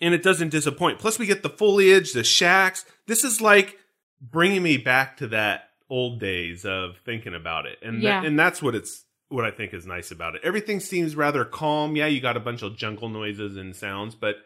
And 0.00 0.12
it 0.14 0.22
doesn't 0.22 0.50
disappoint. 0.50 0.98
Plus, 0.98 1.18
we 1.18 1.26
get 1.26 1.42
the 1.42 1.48
foliage, 1.50 2.12
the 2.12 2.24
shacks. 2.24 2.84
This 3.06 3.24
is 3.24 3.40
like 3.40 3.78
bringing 4.20 4.62
me 4.62 4.76
back 4.76 5.16
to 5.18 5.26
that 5.28 5.70
old 5.88 6.20
days 6.20 6.64
of 6.64 6.96
thinking 7.04 7.34
about 7.34 7.66
it. 7.66 7.78
And, 7.82 8.02
Yeah. 8.02 8.20
that, 8.20 8.26
and 8.26 8.38
that's 8.38 8.62
what 8.62 8.74
it's. 8.74 9.02
What 9.28 9.44
I 9.44 9.50
think 9.50 9.74
is 9.74 9.84
nice 9.86 10.12
about 10.12 10.36
it. 10.36 10.42
Everything 10.44 10.78
seems 10.78 11.16
rather 11.16 11.44
calm. 11.44 11.96
Yeah, 11.96 12.06
you 12.06 12.20
got 12.20 12.36
a 12.36 12.40
bunch 12.40 12.62
of 12.62 12.76
jungle 12.76 13.08
noises 13.08 13.56
and 13.56 13.74
sounds, 13.74 14.14
but 14.14 14.36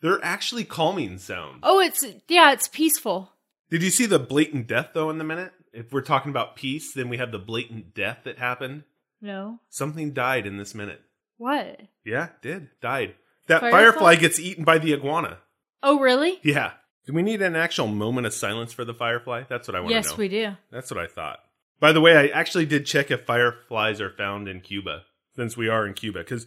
they're 0.00 0.18
actually 0.24 0.64
calming 0.64 1.18
sounds. 1.18 1.58
Oh, 1.62 1.78
it's 1.78 2.02
yeah, 2.26 2.50
it's 2.52 2.66
peaceful. 2.66 3.32
Did 3.68 3.82
you 3.82 3.90
see 3.90 4.06
the 4.06 4.18
blatant 4.18 4.66
death 4.66 4.92
though 4.94 5.10
in 5.10 5.18
the 5.18 5.24
minute? 5.24 5.52
If 5.72 5.92
we're 5.92 6.00
talking 6.02 6.30
about 6.30 6.56
peace, 6.56 6.92
then 6.94 7.08
we 7.08 7.18
have 7.18 7.32
the 7.32 7.38
blatant 7.38 7.94
death 7.94 8.20
that 8.24 8.38
happened. 8.38 8.84
No. 9.20 9.60
Something 9.68 10.12
died 10.12 10.46
in 10.46 10.56
this 10.56 10.74
minute. 10.74 11.00
What? 11.36 11.80
Yeah, 12.04 12.28
did. 12.42 12.68
Died. 12.80 13.14
That 13.46 13.60
Firefly? 13.60 13.78
firefly, 13.80 14.14
gets 14.16 14.38
eaten 14.40 14.64
by 14.64 14.78
the 14.78 14.92
iguana. 14.92 15.38
Oh, 15.82 15.98
really? 16.00 16.38
Yeah. 16.42 16.72
Do 17.06 17.12
we 17.14 17.22
need 17.22 17.40
an 17.42 17.56
actual 17.56 17.86
moment 17.86 18.26
of 18.26 18.34
silence 18.34 18.72
for 18.72 18.84
the 18.84 18.94
firefly? 18.94 19.44
That's 19.48 19.66
what 19.66 19.74
I 19.74 19.80
want 19.80 19.90
to 19.90 19.94
know. 19.94 20.00
Yes, 20.08 20.16
we 20.16 20.28
do. 20.28 20.52
That's 20.70 20.90
what 20.90 21.02
I 21.02 21.06
thought. 21.06 21.38
By 21.80 21.92
the 21.92 22.00
way, 22.00 22.16
I 22.16 22.26
actually 22.38 22.66
did 22.66 22.84
check 22.86 23.10
if 23.10 23.24
fireflies 23.24 24.00
are 24.00 24.10
found 24.10 24.48
in 24.48 24.60
Cuba, 24.60 25.04
since 25.34 25.56
we 25.56 25.68
are 25.68 25.86
in 25.86 25.94
Cuba, 25.94 26.18
because 26.20 26.46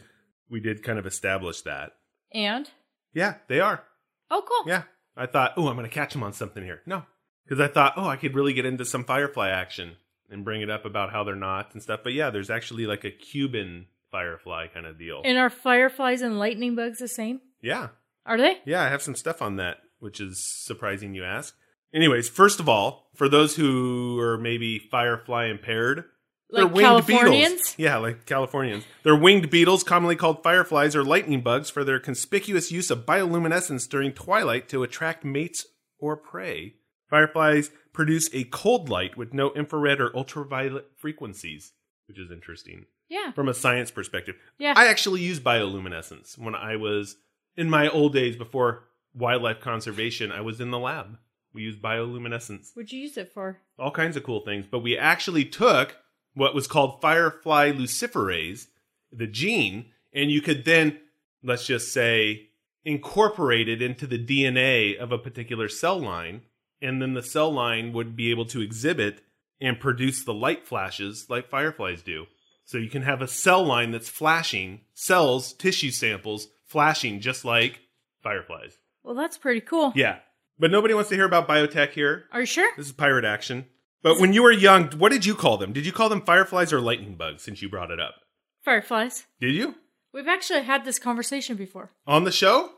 we 0.49 0.59
did 0.59 0.83
kind 0.83 0.99
of 0.99 1.05
establish 1.07 1.61
that. 1.61 1.93
And 2.33 2.69
Yeah, 3.13 3.35
they 3.47 3.59
are. 3.59 3.83
oh, 4.29 4.43
cool. 4.47 4.69
Yeah. 4.71 4.83
I 5.17 5.25
thought, 5.25 5.53
oh, 5.57 5.67
I'm 5.67 5.75
going 5.75 5.87
to 5.89 5.93
catch 5.93 6.15
him 6.15 6.23
on 6.23 6.33
something 6.33 6.63
here. 6.63 6.81
No. 6.85 7.03
Because 7.45 7.59
I 7.59 7.67
thought, 7.67 7.93
oh, 7.97 8.07
I 8.07 8.15
could 8.15 8.35
really 8.35 8.53
get 8.53 8.65
into 8.65 8.85
some 8.85 9.03
Firefly 9.03 9.49
action 9.49 9.97
and 10.29 10.45
bring 10.45 10.61
it 10.61 10.69
up 10.69 10.85
about 10.85 11.11
how 11.11 11.23
they're 11.23 11.35
not 11.35 11.73
and 11.73 11.81
stuff. 11.83 11.99
But 12.03 12.13
yeah, 12.13 12.29
there's 12.29 12.49
actually 12.49 12.85
like 12.85 13.03
a 13.03 13.11
Cuban 13.11 13.87
Firefly 14.11 14.67
kind 14.73 14.85
of 14.85 14.97
deal. 14.97 15.21
And 15.25 15.37
are 15.37 15.49
fireflies 15.49 16.21
and 16.21 16.39
lightning 16.39 16.75
bugs 16.75 16.99
the 16.99 17.07
same? 17.07 17.41
yeah. 17.61 17.89
Are 18.25 18.37
they? 18.37 18.59
Yeah, 18.65 18.81
I 18.81 18.87
have 18.87 19.01
some 19.01 19.15
stuff 19.15 19.41
on 19.41 19.57
that, 19.57 19.79
which 19.99 20.21
is 20.21 20.41
surprising 20.41 21.13
you 21.13 21.25
ask. 21.25 21.53
Anyways, 21.93 22.29
first 22.29 22.61
of 22.61 22.69
all, 22.69 23.09
for 23.15 23.27
those 23.27 23.57
who 23.57 24.17
are 24.19 24.37
maybe 24.37 24.79
Firefly 24.79 25.47
impaired, 25.47 26.05
they're 26.49 26.63
Like 26.63 26.73
winged 26.73 26.85
Californians? 26.87 27.51
beetles. 27.51 27.75
Yeah, 27.77 27.97
like 27.97 28.25
Californians. 28.25 28.85
They're 29.03 29.17
winged 29.17 29.49
beetles, 29.49 29.83
commonly 29.83 30.15
called 30.15 30.41
fireflies 30.41 30.95
or 30.95 31.03
lightning 31.03 31.41
bugs, 31.41 31.69
for 31.69 31.83
their 31.83 31.99
conspicuous 31.99 32.71
use 32.71 32.89
of 32.89 33.05
bioluminescence 33.05 33.89
during 33.89 34.13
twilight 34.13 34.69
to 34.69 34.83
attract 34.83 35.25
mates 35.25 35.65
or 35.99 36.15
prey. 36.15 36.75
Fireflies 37.17 37.69
produce 37.93 38.27
a 38.33 38.45
cold 38.45 38.89
light 38.89 39.15
with 39.15 39.35
no 39.35 39.53
infrared 39.53 40.01
or 40.01 40.15
ultraviolet 40.17 40.87
frequencies, 40.97 41.73
which 42.07 42.17
is 42.17 42.31
interesting 42.31 42.87
Yeah. 43.07 43.31
from 43.33 43.47
a 43.47 43.53
science 43.53 43.91
perspective. 43.91 44.35
Yeah. 44.57 44.73
I 44.75 44.87
actually 44.87 45.21
used 45.21 45.43
bioluminescence 45.43 46.39
when 46.39 46.55
I 46.55 46.75
was 46.75 47.17
in 47.55 47.69
my 47.69 47.87
old 47.87 48.13
days 48.13 48.35
before 48.35 48.85
wildlife 49.13 49.59
conservation. 49.59 50.31
I 50.31 50.41
was 50.41 50.59
in 50.59 50.71
the 50.71 50.79
lab. 50.79 51.19
We 51.53 51.61
used 51.61 51.83
bioluminescence 51.83 52.75
What'd 52.75 52.91
you 52.91 53.01
use 53.01 53.15
it 53.15 53.31
for? 53.31 53.59
all 53.77 53.91
kinds 53.91 54.17
of 54.17 54.23
cool 54.23 54.39
things. 54.39 54.65
But 54.65 54.79
we 54.79 54.97
actually 54.97 55.45
took 55.45 55.97
what 56.33 56.55
was 56.55 56.65
called 56.65 56.99
firefly 56.99 57.73
luciferase, 57.73 58.69
the 59.11 59.27
gene, 59.27 59.91
and 60.13 60.31
you 60.31 60.41
could 60.41 60.65
then, 60.65 60.99
let's 61.43 61.67
just 61.67 61.93
say, 61.93 62.49
incorporate 62.83 63.69
it 63.69 63.83
into 63.83 64.07
the 64.07 64.17
DNA 64.17 64.97
of 64.97 65.11
a 65.11 65.19
particular 65.19 65.69
cell 65.69 65.99
line. 65.99 66.41
And 66.83 67.01
then 67.01 67.13
the 67.13 67.23
cell 67.23 67.51
line 67.51 67.93
would 67.93 68.15
be 68.15 68.29
able 68.29 68.45
to 68.47 68.61
exhibit 68.61 69.21
and 69.61 69.79
produce 69.79 70.23
the 70.23 70.33
light 70.33 70.67
flashes 70.67 71.27
like 71.29 71.49
fireflies 71.49 72.03
do. 72.03 72.25
So 72.65 72.77
you 72.77 72.89
can 72.89 73.01
have 73.03 73.21
a 73.21 73.27
cell 73.27 73.65
line 73.65 73.91
that's 73.91 74.09
flashing, 74.09 74.81
cells, 74.93 75.53
tissue 75.53 75.91
samples 75.91 76.47
flashing 76.67 77.21
just 77.21 77.45
like 77.45 77.79
fireflies. 78.21 78.77
Well, 79.03 79.15
that's 79.15 79.37
pretty 79.37 79.61
cool. 79.61 79.93
Yeah. 79.95 80.19
But 80.59 80.71
nobody 80.71 80.93
wants 80.93 81.09
to 81.09 81.15
hear 81.15 81.25
about 81.25 81.47
biotech 81.47 81.91
here. 81.91 82.25
Are 82.31 82.41
you 82.41 82.45
sure? 82.45 82.69
This 82.77 82.87
is 82.87 82.91
pirate 82.91 83.25
action. 83.25 83.65
But 84.01 84.19
when 84.19 84.33
you 84.33 84.43
were 84.43 84.51
young, 84.51 84.91
what 84.91 85.11
did 85.11 85.25
you 85.25 85.35
call 85.35 85.57
them? 85.57 85.71
Did 85.71 85.85
you 85.85 85.93
call 85.93 86.09
them 86.09 86.21
fireflies 86.21 86.73
or 86.73 86.81
lightning 86.81 87.15
bugs 87.15 87.43
since 87.43 87.61
you 87.61 87.69
brought 87.69 87.91
it 87.91 87.99
up? 87.99 88.15
Fireflies. 88.61 89.25
Did 89.39 89.55
you? 89.55 89.75
We've 90.13 90.27
actually 90.27 90.63
had 90.63 90.83
this 90.85 90.99
conversation 90.99 91.55
before. 91.55 91.91
On 92.05 92.23
the 92.23 92.31
show? 92.31 92.71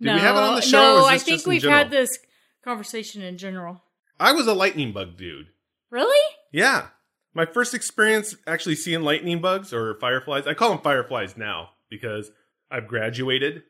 Did 0.00 0.06
no, 0.08 0.14
we 0.14 0.20
have 0.20 0.36
it 0.36 0.42
on 0.42 0.56
the 0.56 0.62
show? 0.62 0.98
No, 0.98 1.06
I 1.06 1.18
think 1.18 1.46
we've 1.46 1.62
general? 1.62 1.78
had 1.78 1.90
this 1.90 2.18
conversation 2.64 3.22
in 3.22 3.38
general. 3.38 3.82
I 4.18 4.32
was 4.32 4.46
a 4.46 4.54
lightning 4.54 4.92
bug 4.92 5.16
dude. 5.16 5.48
Really? 5.90 6.34
Yeah. 6.52 6.88
My 7.34 7.46
first 7.46 7.74
experience 7.74 8.36
actually 8.46 8.76
seeing 8.76 9.02
lightning 9.02 9.40
bugs 9.40 9.72
or 9.72 9.98
fireflies, 9.98 10.46
I 10.46 10.54
call 10.54 10.70
them 10.70 10.80
fireflies 10.80 11.36
now 11.36 11.70
because 11.88 12.30
I've 12.70 12.86
graduated 12.86 13.62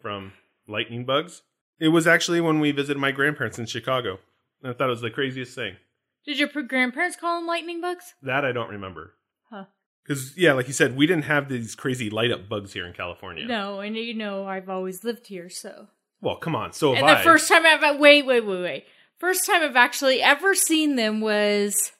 from 0.00 0.32
lightning 0.68 1.04
bugs. 1.04 1.42
It 1.78 1.88
was 1.88 2.06
actually 2.06 2.40
when 2.40 2.60
we 2.60 2.72
visited 2.72 2.98
my 2.98 3.12
grandparents 3.12 3.58
in 3.58 3.66
Chicago. 3.66 4.18
And 4.62 4.72
I 4.72 4.76
thought 4.76 4.88
it 4.88 4.90
was 4.90 5.00
the 5.00 5.10
craziest 5.10 5.54
thing. 5.54 5.76
Did 6.24 6.38
your 6.38 6.48
grandparents 6.48 7.16
call 7.16 7.38
them 7.38 7.46
lightning 7.46 7.80
bugs? 7.80 8.14
That 8.22 8.44
I 8.44 8.52
don't 8.52 8.70
remember. 8.70 9.14
Huh. 9.50 9.66
Because, 10.02 10.36
yeah, 10.36 10.52
like 10.52 10.66
you 10.66 10.72
said, 10.72 10.96
we 10.96 11.06
didn't 11.06 11.24
have 11.24 11.48
these 11.48 11.74
crazy 11.74 12.10
light 12.10 12.32
up 12.32 12.48
bugs 12.48 12.72
here 12.72 12.86
in 12.86 12.92
California. 12.92 13.46
No, 13.46 13.80
and 13.80 13.96
you 13.96 14.14
know 14.14 14.46
I've 14.46 14.68
always 14.68 15.04
lived 15.04 15.26
here, 15.28 15.48
so. 15.48 15.88
Well, 16.20 16.36
come 16.36 16.56
on. 16.56 16.72
So 16.72 16.94
and 16.94 17.06
the 17.08 17.18
I. 17.18 17.22
first 17.22 17.48
time 17.48 17.64
I've 17.66 17.98
wait, 18.00 18.24
wait, 18.26 18.40
wait, 18.44 18.62
wait. 18.62 18.84
First 19.18 19.46
time 19.46 19.62
I've 19.62 19.76
actually 19.76 20.20
ever 20.22 20.54
seen 20.54 20.96
them 20.96 21.20
was 21.20 21.92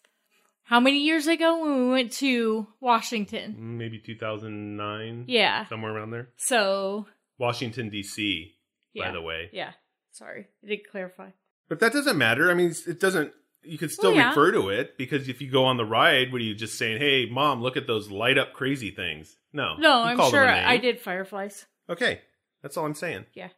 how 0.64 0.80
many 0.80 0.98
years 0.98 1.26
ago 1.26 1.62
when 1.62 1.84
we 1.84 1.90
went 1.90 2.12
to 2.14 2.66
Washington? 2.80 3.78
maybe 3.78 3.98
2009 3.98 5.24
Yeah. 5.28 5.66
somewhere 5.66 5.92
around 5.94 6.10
there 6.10 6.28
So 6.36 7.06
washington 7.38 7.90
d.c 7.90 8.54
yeah. 8.94 9.04
by 9.06 9.12
the 9.12 9.20
way 9.20 9.50
Yeah. 9.52 9.72
Sorry, 10.12 10.46
I 10.64 10.66
didn't 10.66 10.88
clarify. 10.90 11.30
but 11.68 11.80
that 11.80 11.92
doesn't 11.92 12.16
matter 12.16 12.50
i 12.50 12.54
mean 12.54 12.74
it 12.86 12.98
doesn't 13.00 13.32
you 13.62 13.78
could 13.78 13.90
still 13.90 14.10
Well, 14.12 14.20
yeah. 14.20 14.28
refer 14.30 14.52
to 14.52 14.68
it 14.70 14.96
because 14.96 15.28
if 15.28 15.40
you 15.40 15.50
go 15.50 15.64
on 15.64 15.76
the 15.76 15.84
ride, 15.84 16.30
what 16.30 16.40
are 16.40 16.44
you 16.44 16.54
just 16.54 16.78
saying? 16.78 16.98
Hey, 17.00 17.26
mom, 17.28 17.60
look 17.62 17.76
at 17.76 17.88
those 17.88 18.08
light 18.12 18.38
up 18.38 18.52
crazy 18.52 18.92
things. 18.92 19.36
No, 19.52 19.74
No, 19.76 20.02
I'm 20.04 20.20
sure. 20.30 20.48
I 20.48 20.76
did 20.76 21.00
fireflies. 21.00 21.66
Okay, 21.90 22.20
that's 22.62 22.76
all 22.76 22.86
I'm 22.86 22.94
saying. 22.94 23.24
Yeah. 23.34 23.48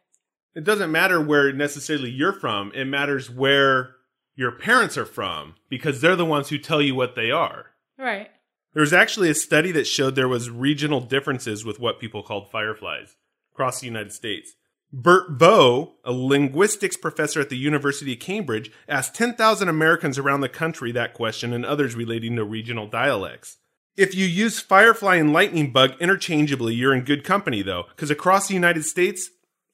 It 0.55 0.63
doesn't 0.63 0.91
matter 0.91 1.21
where 1.21 1.51
necessarily 1.53 2.09
you're 2.09 2.33
from. 2.33 2.71
It 2.73 2.85
matters 2.85 3.29
where 3.29 3.95
your 4.35 4.51
parents 4.51 4.97
are 4.97 5.05
from 5.05 5.55
because 5.69 6.01
they're 6.01 6.15
the 6.15 6.25
ones 6.25 6.49
who 6.49 6.57
tell 6.57 6.81
you 6.81 6.95
what 6.95 7.15
they 7.15 7.31
are. 7.31 7.67
Right. 7.97 8.29
There 8.73 8.81
was 8.81 8.93
actually 8.93 9.29
a 9.29 9.35
study 9.35 9.71
that 9.73 9.87
showed 9.87 10.15
there 10.15 10.27
was 10.27 10.49
regional 10.49 11.01
differences 11.01 11.65
with 11.65 11.79
what 11.79 11.99
people 11.99 12.23
called 12.23 12.51
fireflies 12.51 13.15
across 13.51 13.79
the 13.79 13.87
United 13.87 14.13
States. 14.13 14.53
Bert 14.91 15.31
Vaux, 15.31 15.91
a 16.03 16.11
linguistics 16.11 16.97
professor 16.97 17.39
at 17.41 17.49
the 17.49 17.57
University 17.57 18.13
of 18.13 18.19
Cambridge, 18.19 18.71
asked 18.87 19.13
10,000 19.15 19.69
Americans 19.69 20.17
around 20.17 20.41
the 20.41 20.49
country 20.49 20.91
that 20.91 21.13
question 21.13 21.53
and 21.53 21.65
others 21.65 21.95
relating 21.95 22.35
to 22.35 22.43
regional 22.43 22.87
dialects. 22.87 23.57
If 23.95 24.15
you 24.15 24.25
use 24.25 24.59
firefly 24.59 25.17
and 25.17 25.33
lightning 25.33 25.71
bug 25.71 25.91
interchangeably, 25.99 26.73
you're 26.73 26.93
in 26.93 27.03
good 27.03 27.23
company 27.23 27.61
though, 27.61 27.85
because 27.89 28.09
across 28.09 28.47
the 28.47 28.53
United 28.53 28.85
States, 28.85 29.29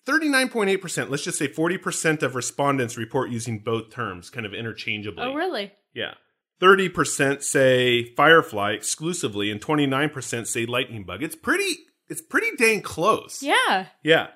39.8%, 0.08 1.10
let's 1.10 1.24
just 1.24 1.40
say 1.40 1.48
40% 1.48 2.22
of 2.22 2.36
respondents 2.36 2.98
report 2.98 3.32
using 3.32 3.60
both 3.60 3.90
terms 3.92 4.30
kind 4.30 4.46
of 4.46 4.54
interchangeably. 4.54 5.24
Oh, 5.24 5.34
really? 5.34 5.72
Yeah. 5.94 6.14
30% 6.62 7.44
say 7.44 8.14
Firefly 8.16 8.72
exclusively 8.72 9.52
and 9.52 9.60
29% 9.60 10.48
say 10.48 10.66
Lightning 10.66 11.04
Bug. 11.04 11.24
It's 11.24 11.36
pretty 11.36 11.76
it's 12.08 12.22
pretty 12.22 12.56
dang 12.58 12.82
close. 12.82 13.42
Yeah. 13.42 13.88
Yeah. 14.04 14.28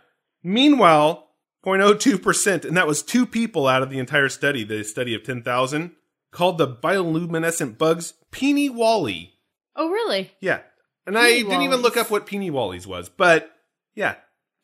Meanwhile, 0.43 1.27
0.02%, 1.65 2.65
and 2.65 2.77
that 2.77 2.87
was 2.87 3.03
two 3.03 3.25
people 3.25 3.67
out 3.67 3.83
of 3.83 3.89
the 3.89 3.99
entire 3.99 4.29
study, 4.29 4.63
the 4.63 4.83
study 4.83 5.13
of 5.13 5.23
10,000, 5.23 5.91
called 6.31 6.57
the 6.57 6.67
bioluminescent 6.67 7.77
bugs 7.77 8.13
Peeny 8.31 8.69
Wally. 8.73 9.33
Oh, 9.75 9.89
really? 9.89 10.31
Yeah. 10.39 10.61
And 11.05 11.17
I 11.17 11.29
Peeny 11.31 11.49
didn't 11.49 11.61
even 11.63 11.81
look 11.81 11.97
up 11.97 12.09
what 12.09 12.27
Peeny 12.27 12.51
Wallies 12.51 12.85
was, 12.85 13.09
but 13.09 13.51
yeah. 13.95 14.15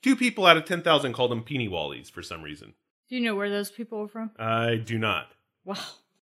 Two 0.06 0.16
people 0.16 0.46
out 0.46 0.56
of 0.56 0.66
10,000 0.66 1.14
called 1.14 1.32
them 1.32 1.42
Peeny 1.42 1.68
Wallies 1.68 2.12
for 2.12 2.22
some 2.22 2.44
reason. 2.44 2.76
Do 3.10 3.16
you 3.16 3.22
know 3.22 3.34
where 3.34 3.50
those 3.50 3.72
people 3.72 3.98
were 3.98 4.08
from? 4.08 4.30
I 4.38 4.76
do 4.76 5.00
not. 5.00 5.32
Wow. 5.64 5.80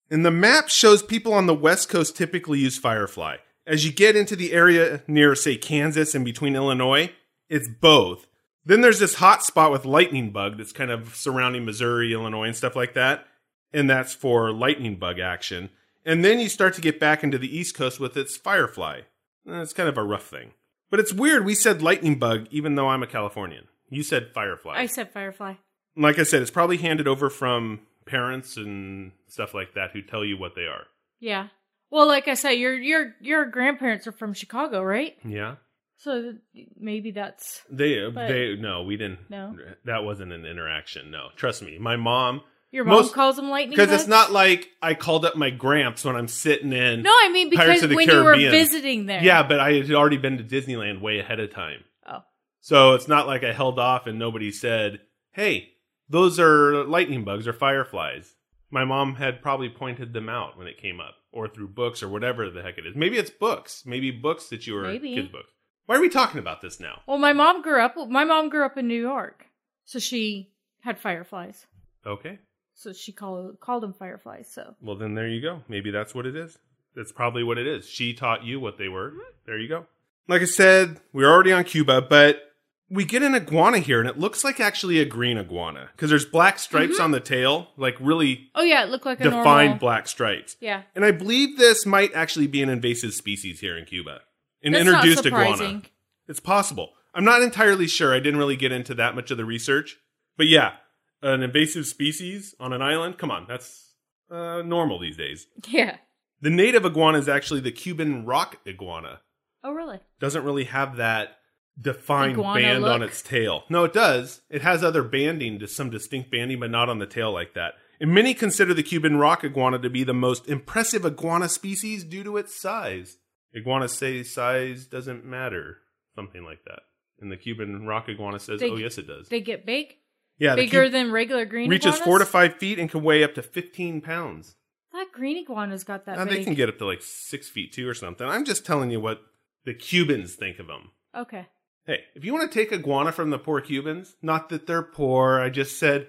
And 0.09 0.25
the 0.25 0.31
map 0.31 0.69
shows 0.69 1.03
people 1.03 1.31
on 1.31 1.45
the 1.45 1.53
West 1.53 1.87
Coast 1.87 2.17
typically 2.17 2.57
use 2.57 2.79
Firefly. 2.79 3.35
As 3.67 3.85
you 3.85 3.91
get 3.91 4.15
into 4.15 4.35
the 4.35 4.51
area 4.51 5.03
near, 5.05 5.35
say, 5.35 5.57
Kansas 5.57 6.15
and 6.15 6.25
between 6.25 6.55
Illinois, 6.55 7.11
it's 7.49 7.69
both. 7.69 8.25
Then 8.65 8.81
there's 8.81 8.97
this 8.97 9.13
hot 9.13 9.43
spot 9.43 9.71
with 9.71 9.85
Lightning 9.85 10.31
Bug 10.31 10.57
that's 10.57 10.73
kind 10.73 10.89
of 10.89 11.13
surrounding 11.15 11.63
Missouri, 11.63 12.13
Illinois, 12.13 12.47
and 12.47 12.55
stuff 12.55 12.75
like 12.75 12.95
that. 12.95 13.27
And 13.71 13.87
that's 13.87 14.11
for 14.11 14.51
Lightning 14.51 14.95
Bug 14.95 15.19
action. 15.19 15.69
And 16.03 16.25
then 16.25 16.39
you 16.39 16.49
start 16.49 16.73
to 16.73 16.81
get 16.81 16.99
back 16.99 17.23
into 17.23 17.37
the 17.37 17.55
East 17.55 17.75
Coast 17.75 17.99
with 17.99 18.17
its 18.17 18.37
Firefly. 18.37 19.01
It's 19.45 19.73
kind 19.73 19.87
of 19.87 19.99
a 19.99 20.03
rough 20.03 20.25
thing. 20.25 20.53
But 20.89 20.99
it's 20.99 21.13
weird. 21.13 21.45
We 21.45 21.55
said 21.55 21.81
Lightning 21.81 22.17
Bug, 22.19 22.47
even 22.51 22.75
though 22.75 22.87
I'm 22.89 23.03
a 23.03 23.07
Californian. 23.07 23.65
You 23.89 24.03
said 24.03 24.31
Firefly. 24.33 24.73
I 24.77 24.85
said 24.85 25.11
firefly. 25.11 25.55
like 25.95 26.19
I 26.19 26.23
said, 26.23 26.41
it's 26.41 26.51
probably 26.51 26.77
handed 26.77 27.07
over 27.07 27.29
from 27.29 27.81
parents 28.05 28.57
and 28.57 29.11
stuff 29.27 29.53
like 29.53 29.73
that 29.75 29.91
who 29.91 30.01
tell 30.01 30.23
you 30.25 30.37
what 30.37 30.55
they 30.55 30.65
are. 30.65 30.85
Yeah. 31.19 31.47
Well, 31.89 32.07
like 32.07 32.27
I 32.27 32.33
said, 32.33 32.51
your 32.51 32.73
your 32.73 33.15
your 33.21 33.45
grandparents 33.45 34.07
are 34.07 34.11
from 34.11 34.33
Chicago, 34.33 34.81
right? 34.83 35.15
Yeah. 35.23 35.55
So 35.99 36.33
maybe 36.77 37.11
that's 37.11 37.63
They 37.71 38.09
they 38.13 38.55
no, 38.59 38.83
we 38.83 38.97
didn't. 38.97 39.19
No? 39.29 39.55
that 39.85 40.03
wasn't 40.03 40.31
an 40.33 40.45
interaction. 40.45 41.09
No, 41.11 41.29
trust 41.35 41.63
me. 41.63 41.77
My 41.79 41.95
mom 41.95 42.41
your 42.71 42.85
mom 42.85 42.95
Most- 42.95 43.13
calls 43.13 43.35
them 43.37 43.49
lightning 43.49 43.77
bugs? 43.77 43.87
because 43.87 44.01
it's 44.01 44.09
not 44.09 44.31
like 44.31 44.69
I 44.81 44.93
called 44.93 45.25
up 45.25 45.35
my 45.35 45.49
gramps 45.49 46.03
when 46.05 46.15
I'm 46.15 46.27
sitting 46.27 46.73
in. 46.73 47.01
No, 47.01 47.11
I 47.11 47.29
mean 47.31 47.49
because 47.49 47.81
when 47.87 48.07
you 48.09 48.23
were 48.23 48.35
visiting 48.35 49.05
there. 49.05 49.23
Yeah, 49.23 49.43
but 49.43 49.59
I 49.59 49.73
had 49.73 49.91
already 49.91 50.17
been 50.17 50.37
to 50.37 50.43
Disneyland 50.43 51.01
way 51.01 51.19
ahead 51.19 51.39
of 51.39 51.51
time. 51.53 51.83
Oh. 52.05 52.23
So 52.61 52.93
it's 52.93 53.07
not 53.07 53.27
like 53.27 53.43
I 53.43 53.53
held 53.53 53.79
off 53.79 54.07
and 54.07 54.19
nobody 54.19 54.51
said, 54.51 54.99
"Hey, 55.31 55.71
those 56.09 56.39
are 56.39 56.83
lightning 56.85 57.23
bugs 57.23 57.47
or 57.47 57.53
fireflies." 57.53 58.33
My 58.69 58.83
mom 58.83 59.15
had 59.15 59.41
probably 59.41 59.69
pointed 59.69 60.11
them 60.11 60.27
out 60.27 60.57
when 60.57 60.67
it 60.67 60.77
came 60.81 60.99
up, 60.99 61.15
or 61.31 61.47
through 61.47 61.69
books 61.69 62.03
or 62.03 62.09
whatever 62.09 62.49
the 62.49 62.61
heck 62.61 62.77
it 62.77 62.85
is. 62.85 62.95
Maybe 62.97 63.17
it's 63.17 63.29
books. 63.29 63.83
Maybe 63.85 64.11
books 64.11 64.49
that 64.49 64.67
you 64.67 64.73
were 64.73 64.81
Maybe. 64.81 65.15
kids 65.15 65.29
books. 65.29 65.53
Why 65.85 65.95
are 65.95 66.01
we 66.01 66.09
talking 66.09 66.39
about 66.39 66.59
this 66.61 66.77
now? 66.81 67.01
Well, 67.07 67.17
my 67.17 67.31
mom 67.31 67.61
grew 67.61 67.79
up. 67.81 67.95
My 68.09 68.25
mom 68.25 68.49
grew 68.49 68.65
up 68.65 68.77
in 68.77 68.89
New 68.89 68.99
York, 68.99 69.45
so 69.85 69.99
she 69.99 70.51
had 70.81 70.99
fireflies. 70.99 71.65
Okay. 72.05 72.39
So 72.77 72.93
she 72.93 73.11
called 73.11 73.59
called 73.59 73.83
them 73.83 73.93
fireflies. 73.93 74.49
So 74.53 74.75
Well, 74.81 74.95
then 74.95 75.15
there 75.15 75.27
you 75.27 75.41
go. 75.41 75.63
Maybe 75.67 75.89
that's 75.89 76.13
what 76.13 76.25
it 76.27 76.35
is. 76.35 76.59
That's 76.95 77.11
probably 77.11 77.43
what 77.43 77.57
it 77.57 77.67
is. 77.67 77.87
She 77.89 78.13
taught 78.13 78.43
you 78.43 78.59
what 78.59 78.77
they 78.77 78.87
were. 78.87 79.09
Mm-hmm. 79.09 79.19
There 79.45 79.57
you 79.57 79.67
go. 79.67 79.87
Like 80.27 80.41
I 80.41 80.45
said, 80.45 80.99
we're 81.11 81.29
already 81.29 81.51
on 81.51 81.63
Cuba, 81.63 82.01
but 82.01 82.41
we 82.89 83.03
get 83.03 83.23
an 83.23 83.33
iguana 83.33 83.79
here, 83.79 83.99
and 83.99 84.07
it 84.07 84.19
looks 84.19 84.43
like 84.43 84.59
actually 84.59 84.99
a 84.99 85.05
green 85.05 85.37
iguana 85.37 85.89
because 85.93 86.09
there's 86.09 86.25
black 86.25 86.59
stripes 86.59 86.95
mm-hmm. 86.95 87.03
on 87.03 87.11
the 87.11 87.19
tail, 87.19 87.69
like 87.77 87.95
really 87.99 88.49
oh 88.53 88.63
yeah, 88.63 88.83
it 88.83 88.89
looked 88.89 89.05
like 89.05 89.19
a 89.21 89.23
defined 89.23 89.69
normal. 89.69 89.77
black 89.79 90.07
stripes. 90.07 90.55
Yeah, 90.59 90.83
And 90.95 91.03
I 91.03 91.11
believe 91.11 91.57
this 91.57 91.85
might 91.85 92.13
actually 92.13 92.47
be 92.47 92.61
an 92.61 92.69
invasive 92.69 93.13
species 93.13 93.59
here 93.59 93.77
in 93.77 93.85
Cuba. 93.85 94.21
An 94.63 94.73
that's 94.73 94.87
introduced 94.87 95.25
iguana. 95.25 95.81
It's 96.27 96.39
possible. 96.39 96.91
I'm 97.13 97.25
not 97.25 97.41
entirely 97.41 97.87
sure. 97.87 98.13
I 98.13 98.19
didn't 98.19 98.37
really 98.37 98.55
get 98.55 98.71
into 98.71 98.93
that 98.95 99.15
much 99.15 99.31
of 99.31 99.37
the 99.37 99.45
research. 99.45 99.97
But 100.37 100.47
yeah, 100.47 100.73
an 101.21 101.41
invasive 101.43 101.85
species 101.87 102.55
on 102.59 102.73
an 102.73 102.81
island, 102.81 103.17
come 103.17 103.31
on, 103.31 103.45
that's 103.47 103.93
uh, 104.29 104.61
normal 104.63 104.99
these 104.99 105.17
days. 105.17 105.47
Yeah. 105.67 105.97
The 106.41 106.49
native 106.49 106.85
iguana 106.85 107.17
is 107.17 107.27
actually 107.29 107.61
the 107.61 107.71
Cuban 107.71 108.25
rock 108.25 108.57
iguana. 108.67 109.21
Oh 109.63 109.71
really? 109.73 109.99
Doesn't 110.19 110.43
really 110.43 110.65
have 110.65 110.97
that 110.97 111.37
defined 111.79 112.33
Iguana 112.33 112.59
band 112.61 112.85
on 112.85 113.01
its 113.03 113.21
tail. 113.21 113.63
No, 113.69 113.83
it 113.83 113.93
does. 113.93 114.41
It 114.49 114.61
has 114.61 114.83
other 114.83 115.03
banding, 115.03 115.59
to 115.59 115.67
some 115.67 115.89
distinct 115.89 116.31
banding, 116.31 116.59
but 116.59 116.71
not 116.71 116.89
on 116.89 116.99
the 116.99 117.05
tail 117.07 117.31
like 117.31 117.53
that. 117.55 117.73
And 117.99 118.13
many 118.13 118.33
consider 118.35 118.73
the 118.73 118.83
Cuban 118.83 119.17
rock 119.17 119.43
iguana 119.43 119.79
to 119.79 119.89
be 119.89 120.03
the 120.03 120.13
most 120.13 120.47
impressive 120.47 121.05
iguana 121.05 121.49
species 121.49 122.03
due 122.03 122.23
to 122.23 122.37
its 122.37 122.59
size. 122.59 123.17
Iguanas 123.53 123.93
say 123.93 124.21
size 124.23 124.85
doesn't 124.85 125.25
matter, 125.25 125.77
something 126.15 126.43
like 126.43 126.63
that. 126.65 126.81
And 127.19 127.31
the 127.31 127.37
Cuban 127.37 127.87
rock 127.87 128.07
iguana 128.09 128.39
says, 128.39 128.59
They- 128.59 128.69
"Oh 128.69 128.75
yes, 128.75 128.99
it 128.99 129.07
does." 129.07 129.29
They 129.29 129.41
get 129.41 129.65
big, 129.65 129.95
yeah, 130.39 130.55
bigger 130.55 130.89
than 130.89 131.11
regular 131.11 131.45
green. 131.45 131.69
reaches 131.69 131.95
iguanas? 131.95 132.05
four 132.05 132.19
to 132.19 132.25
five 132.25 132.55
feet 132.57 132.79
and 132.79 132.89
can 132.89 133.03
weigh 133.03 133.23
up 133.23 133.33
to 133.35 133.41
fifteen 133.41 134.01
pounds. 134.01 134.55
That 134.93 135.07
green 135.13 135.37
iguana's 135.37 135.83
got 135.83 136.05
that 136.05 136.17
Uh, 136.17 136.25
big. 136.25 136.33
they 136.39 136.43
can 136.43 136.53
get 136.55 136.69
up 136.69 136.77
to 136.79 136.85
like 136.85 137.01
six 137.01 137.47
feet 137.49 137.71
two 137.73 137.87
or 137.87 137.93
something. 137.93 138.27
I'm 138.27 138.45
just 138.45 138.65
telling 138.65 138.89
you 138.89 138.99
what 138.99 139.21
the 139.65 139.73
Cubans 139.73 140.35
think 140.35 140.59
of 140.59 140.67
them. 140.67 140.91
okay. 141.15 141.47
Hey, 141.85 142.01
if 142.15 142.25
you 142.25 142.33
want 142.33 142.51
to 142.51 142.59
take 142.59 142.73
iguana 142.73 143.13
from 143.13 143.29
the 143.29 143.39
poor 143.39 143.61
Cubans, 143.61 144.15
not 144.21 144.49
that 144.49 144.67
they're 144.67 144.81
poor, 144.83 145.39
I 145.39 145.49
just 145.49 145.79
said, 145.79 146.07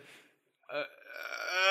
uh, 0.75 0.83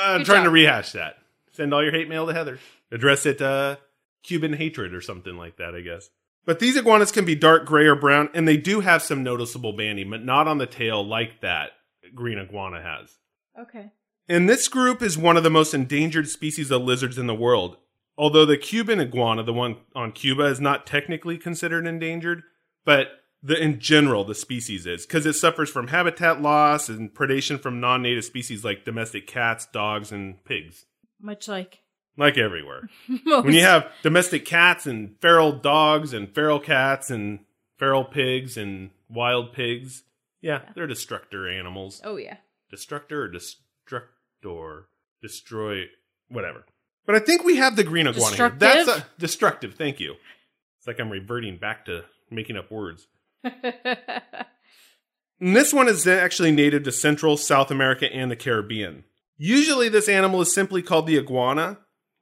I'm 0.02 0.20
Good 0.20 0.28
trying 0.28 0.44
to 0.46 0.50
rehash 0.50 0.94
that. 0.94 1.18
Send 1.52 1.74
all 1.74 1.84
your 1.84 1.92
hate 1.92 2.08
mail 2.08 2.26
to 2.28 2.34
Heather. 2.34 2.60
Address 2.90 3.26
it 3.26 3.42
uh, 3.42 3.76
Cuban 4.24 4.54
hatred 4.54 4.94
or 4.94 5.02
something 5.02 5.36
like 5.36 5.58
that, 5.58 5.76
I 5.76 5.82
guess. 5.82 6.10
But 6.46 6.60
these 6.60 6.78
iguanas 6.78 7.12
can 7.12 7.26
be 7.26 7.36
dark 7.36 7.66
gray 7.66 7.86
or 7.86 7.96
brown, 7.96 8.30
and 8.34 8.48
they 8.48 8.56
do 8.56 8.80
have 8.80 9.02
some 9.04 9.24
noticeable 9.24 9.74
banding, 9.74 10.10
but 10.10 10.24
not 10.24 10.48
on 10.48 10.58
the 10.58 10.66
tail 10.68 11.06
like 11.06 11.42
that 11.42 11.72
green 12.16 12.38
iguana 12.38 12.82
has. 12.82 13.18
Okay. 13.60 13.92
And 14.30 14.50
this 14.50 14.68
group 14.68 15.02
is 15.02 15.18
one 15.18 15.38
of 15.38 15.44
the 15.44 15.50
most 15.50 15.74
endangered 15.74 16.28
species 16.28 16.70
of 16.72 16.82
lizards 16.82 17.18
in 17.18 17.28
the 17.28 17.36
world. 17.36 17.78
Although 18.18 18.46
the 18.46 18.58
Cuban 18.58 19.00
iguana, 19.00 19.44
the 19.44 19.54
one 19.54 19.78
on 19.96 20.12
Cuba, 20.12 20.46
is 20.46 20.60
not 20.60 20.86
technically 20.86 21.38
considered 21.38 21.86
endangered, 21.86 22.44
but 22.84 23.08
the 23.44 23.62
in 23.62 23.80
general 23.80 24.24
the 24.24 24.36
species 24.36 24.86
is 24.86 25.06
because 25.06 25.26
it 25.26 25.34
suffers 25.34 25.70
from 25.70 25.88
habitat 25.88 26.42
loss 26.42 26.90
and 26.90 27.14
predation 27.14 27.62
from 27.62 27.80
non-native 27.80 28.26
species 28.26 28.66
like 28.66 28.86
domestic 28.86 29.28
cats, 29.28 29.68
dogs, 29.72 30.12
and 30.12 30.44
pigs. 30.44 30.86
Much 31.22 31.48
like 31.48 31.80
Like 32.18 32.38
everywhere. 32.38 32.90
when 33.24 33.54
you 33.54 33.62
have 33.62 33.92
domestic 34.02 34.46
cats 34.46 34.88
and 34.88 35.16
feral 35.22 35.52
dogs 35.52 36.14
and 36.14 36.34
feral 36.34 36.60
cats 36.60 37.12
and 37.12 37.40
feral 37.78 38.04
pigs 38.04 38.58
and 38.58 38.90
wild 39.10 39.54
pigs, 39.54 40.04
yeah, 40.42 40.62
they're 40.76 40.88
destructor 40.88 41.48
animals. 41.50 42.02
Oh 42.04 42.18
yeah. 42.18 42.38
destructor 42.72 43.24
or 43.24 43.28
destructor? 43.30 44.88
Destroy 45.22 45.86
whatever. 46.30 46.66
But 47.06 47.16
i 47.16 47.20
think 47.20 47.44
we 47.44 47.56
have 47.58 47.76
the 47.76 47.84
green 47.84 48.08
iguana 48.08 48.36
here. 48.36 48.50
That's 48.50 48.86
Destructive? 48.86 49.12
a, 49.18 49.20
destructive 49.20 49.74
thank 49.76 50.00
you. 50.00 50.16
It's 50.78 50.86
like 50.88 51.00
i'm 51.00 51.10
reverting 51.10 51.58
back 51.58 51.86
to 51.86 52.04
making 52.30 52.56
up 52.58 52.72
words. 52.72 53.08
And 55.40 55.56
this 55.56 55.72
one 55.72 55.88
is 55.88 56.08
actually 56.08 56.52
native 56.52 56.84
to 56.84 56.92
central 56.92 57.38
south 57.38 57.70
america 57.72 58.12
and 58.12 58.32
the 58.32 58.36
caribbean. 58.36 59.04
Usually 59.38 59.88
this 59.90 60.10
animal 60.10 60.42
is 60.42 60.54
simply 60.54 60.82
called 60.82 61.06
the 61.08 61.18
iguana. 61.18 61.78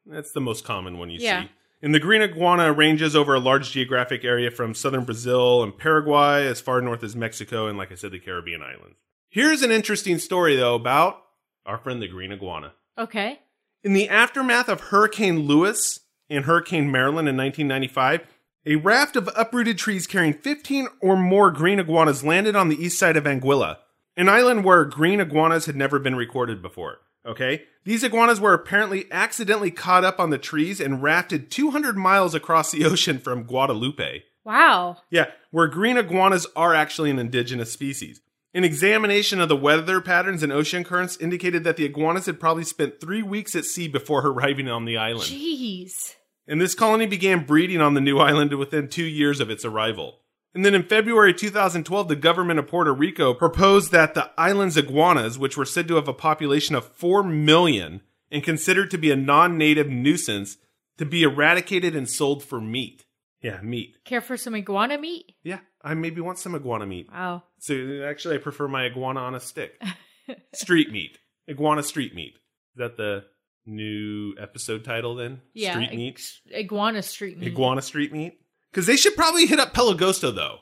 That's 0.05 0.31
the 0.33 0.41
most 0.41 0.65
common 0.65 0.97
one 0.97 1.09
you 1.09 1.19
Yeah. 1.21 1.43
see 1.43 1.49
and 1.81 1.93
the 1.93 1.99
green 1.99 2.21
iguana 2.21 2.71
ranges 2.71 3.15
over 3.15 3.35
a 3.35 3.39
large 3.39 3.71
geographic 3.71 4.23
area 4.23 4.51
from 4.51 4.73
southern 4.73 5.03
Brazil 5.03 5.63
and 5.63 5.77
Paraguay 5.77 6.47
as 6.47 6.61
far 6.61 6.81
north 6.81 7.03
as 7.03 7.15
Mexico 7.15 7.67
and, 7.67 7.77
like 7.77 7.91
I 7.91 7.95
said, 7.95 8.11
the 8.11 8.19
Caribbean 8.19 8.61
islands. 8.61 8.97
Here's 9.29 9.61
an 9.61 9.71
interesting 9.71 10.17
story, 10.17 10.55
though, 10.55 10.75
about 10.75 11.21
our 11.65 11.77
friend 11.77 12.01
the 12.01 12.07
green 12.07 12.31
iguana. 12.31 12.73
okay. 12.97 13.39
In 13.83 13.93
the 13.93 14.09
aftermath 14.09 14.67
of 14.67 14.81
Hurricane 14.81 15.41
Luis 15.41 15.99
and 16.27 16.45
Hurricane 16.45 16.91
Marilyn 16.91 17.27
in 17.27 17.37
1995, 17.37 18.21
a 18.65 18.77
raft 18.77 19.15
of 19.15 19.29
uprooted 19.35 19.77
trees 19.77 20.07
carrying 20.07 20.33
15 20.33 20.87
or 21.01 21.15
more 21.15 21.51
green 21.51 21.79
iguanas 21.79 22.23
landed 22.23 22.55
on 22.55 22.69
the 22.69 22.83
east 22.83 22.97
side 22.97 23.15
of 23.15 23.25
Anguilla, 23.25 23.77
an 24.17 24.27
island 24.27 24.63
where 24.63 24.85
green 24.85 25.19
iguanas 25.19 25.67
had 25.67 25.75
never 25.75 25.99
been 25.99 26.15
recorded 26.15 26.63
before. 26.63 26.99
Okay? 27.25 27.63
These 27.83 28.03
iguanas 28.03 28.39
were 28.39 28.53
apparently 28.53 29.05
accidentally 29.11 29.71
caught 29.71 30.03
up 30.03 30.19
on 30.19 30.29
the 30.29 30.37
trees 30.37 30.79
and 30.79 31.01
rafted 31.01 31.51
200 31.51 31.97
miles 31.97 32.35
across 32.35 32.71
the 32.71 32.85
ocean 32.85 33.19
from 33.19 33.43
Guadeloupe. 33.43 34.23
Wow. 34.43 34.97
Yeah, 35.09 35.25
where 35.51 35.67
green 35.67 35.97
iguanas 35.97 36.45
are 36.55 36.75
actually 36.75 37.09
an 37.09 37.19
indigenous 37.19 37.71
species. 37.71 38.21
An 38.53 38.63
examination 38.63 39.41
of 39.41 39.49
the 39.49 39.55
weather 39.55 39.99
patterns 39.99 40.41
and 40.41 40.51
ocean 40.51 40.83
currents 40.83 41.17
indicated 41.17 41.63
that 41.63 41.75
the 41.75 41.83
iguanas 41.83 42.25
had 42.25 42.39
probably 42.39 42.63
spent 42.63 43.01
three 43.01 43.21
weeks 43.21 43.55
at 43.55 43.65
sea 43.65 43.87
before 43.87 44.25
arriving 44.25 44.69
on 44.69 44.85
the 44.85 44.97
island. 44.97 45.29
Jeez. 45.29 46.15
And 46.47 46.61
this 46.61 46.75
colony 46.75 47.05
began 47.05 47.45
breeding 47.45 47.81
on 47.81 47.95
the 47.95 48.01
new 48.01 48.19
island 48.19 48.53
within 48.53 48.87
two 48.87 49.03
years 49.03 49.39
of 49.39 49.49
its 49.49 49.65
arrival. 49.65 50.19
And 50.55 50.63
then 50.63 50.73
in 50.73 50.83
February 50.83 51.33
2012, 51.33 52.07
the 52.07 52.15
government 52.15 52.59
of 52.59 52.67
Puerto 52.67 52.93
Rico 52.93 53.33
proposed 53.33 53.91
that 53.91 54.13
the 54.13 54.31
island's 54.37 54.77
iguanas, 54.77 55.37
which 55.37 55.57
were 55.57 55.65
said 55.65 55.85
to 55.89 55.95
have 55.95 56.07
a 56.07 56.13
population 56.13 56.75
of 56.75 56.87
4 56.95 57.23
million 57.23 57.99
and 58.31 58.41
considered 58.41 58.89
to 58.91 58.97
be 58.97 59.11
a 59.11 59.17
non 59.17 59.57
native 59.57 59.89
nuisance, 59.89 60.55
to 60.97 61.05
be 61.05 61.23
eradicated 61.23 61.93
and 61.93 62.09
sold 62.09 62.41
for 62.41 62.61
meat. 62.61 63.05
Yeah, 63.41 63.59
meat. 63.61 63.97
Care 64.05 64.21
for 64.21 64.37
some 64.37 64.55
iguana 64.55 64.97
meat? 64.97 65.33
Yeah, 65.43 65.59
I 65.83 65.93
maybe 65.93 66.21
want 66.21 66.39
some 66.39 66.55
iguana 66.55 66.85
meat. 66.85 67.09
Wow. 67.11 67.43
So 67.59 68.03
actually, 68.07 68.35
I 68.35 68.37
prefer 68.37 68.69
my 68.69 68.85
iguana 68.85 69.19
on 69.19 69.35
a 69.35 69.41
stick. 69.41 69.79
street 70.53 70.89
meat. 70.89 71.19
Iguana 71.49 71.83
street 71.83 72.15
meat. 72.15 72.35
Is 72.75 72.77
that 72.77 72.95
the 72.95 73.25
new 73.65 74.35
episode 74.39 74.85
title 74.85 75.15
then? 75.15 75.41
Yeah. 75.53 75.73
Street 75.73 75.93
meat? 75.93 76.21
Iguana 76.55 77.03
street 77.03 77.37
meat. 77.37 77.47
Iguana 77.47 77.81
street 77.81 78.13
meat? 78.13 78.39
Because 78.75 78.87
they 78.87 78.97
should 78.97 79.15
probably 79.15 79.45
hit 79.45 79.57
up 79.57 79.73
Pelegosto 79.73 80.35
though. 80.35 80.57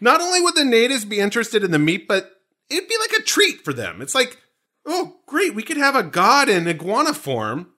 Not 0.00 0.20
only 0.20 0.40
would 0.40 0.56
the 0.56 0.64
natives 0.64 1.04
be 1.04 1.20
interested 1.20 1.62
in 1.62 1.70
the 1.70 1.78
meat, 1.78 2.08
but 2.08 2.28
it'd 2.68 2.88
be 2.88 2.96
like 2.98 3.12
a 3.20 3.22
treat 3.22 3.64
for 3.64 3.72
them. 3.72 4.02
It's 4.02 4.16
like, 4.16 4.38
oh, 4.84 5.18
great, 5.26 5.54
we 5.54 5.62
could 5.62 5.76
have 5.76 5.94
a 5.94 6.02
god 6.02 6.48
in 6.48 6.66
iguana 6.66 7.14
form 7.14 7.68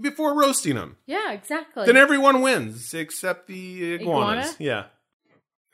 before 0.00 0.38
roasting 0.38 0.76
them. 0.76 0.96
Yeah, 1.06 1.32
exactly. 1.32 1.86
Then 1.86 1.96
everyone 1.96 2.40
wins 2.40 2.94
except 2.94 3.48
the 3.48 3.94
iguanas. 3.94 4.52
Iguana? 4.52 4.56
Yeah. 4.60 4.84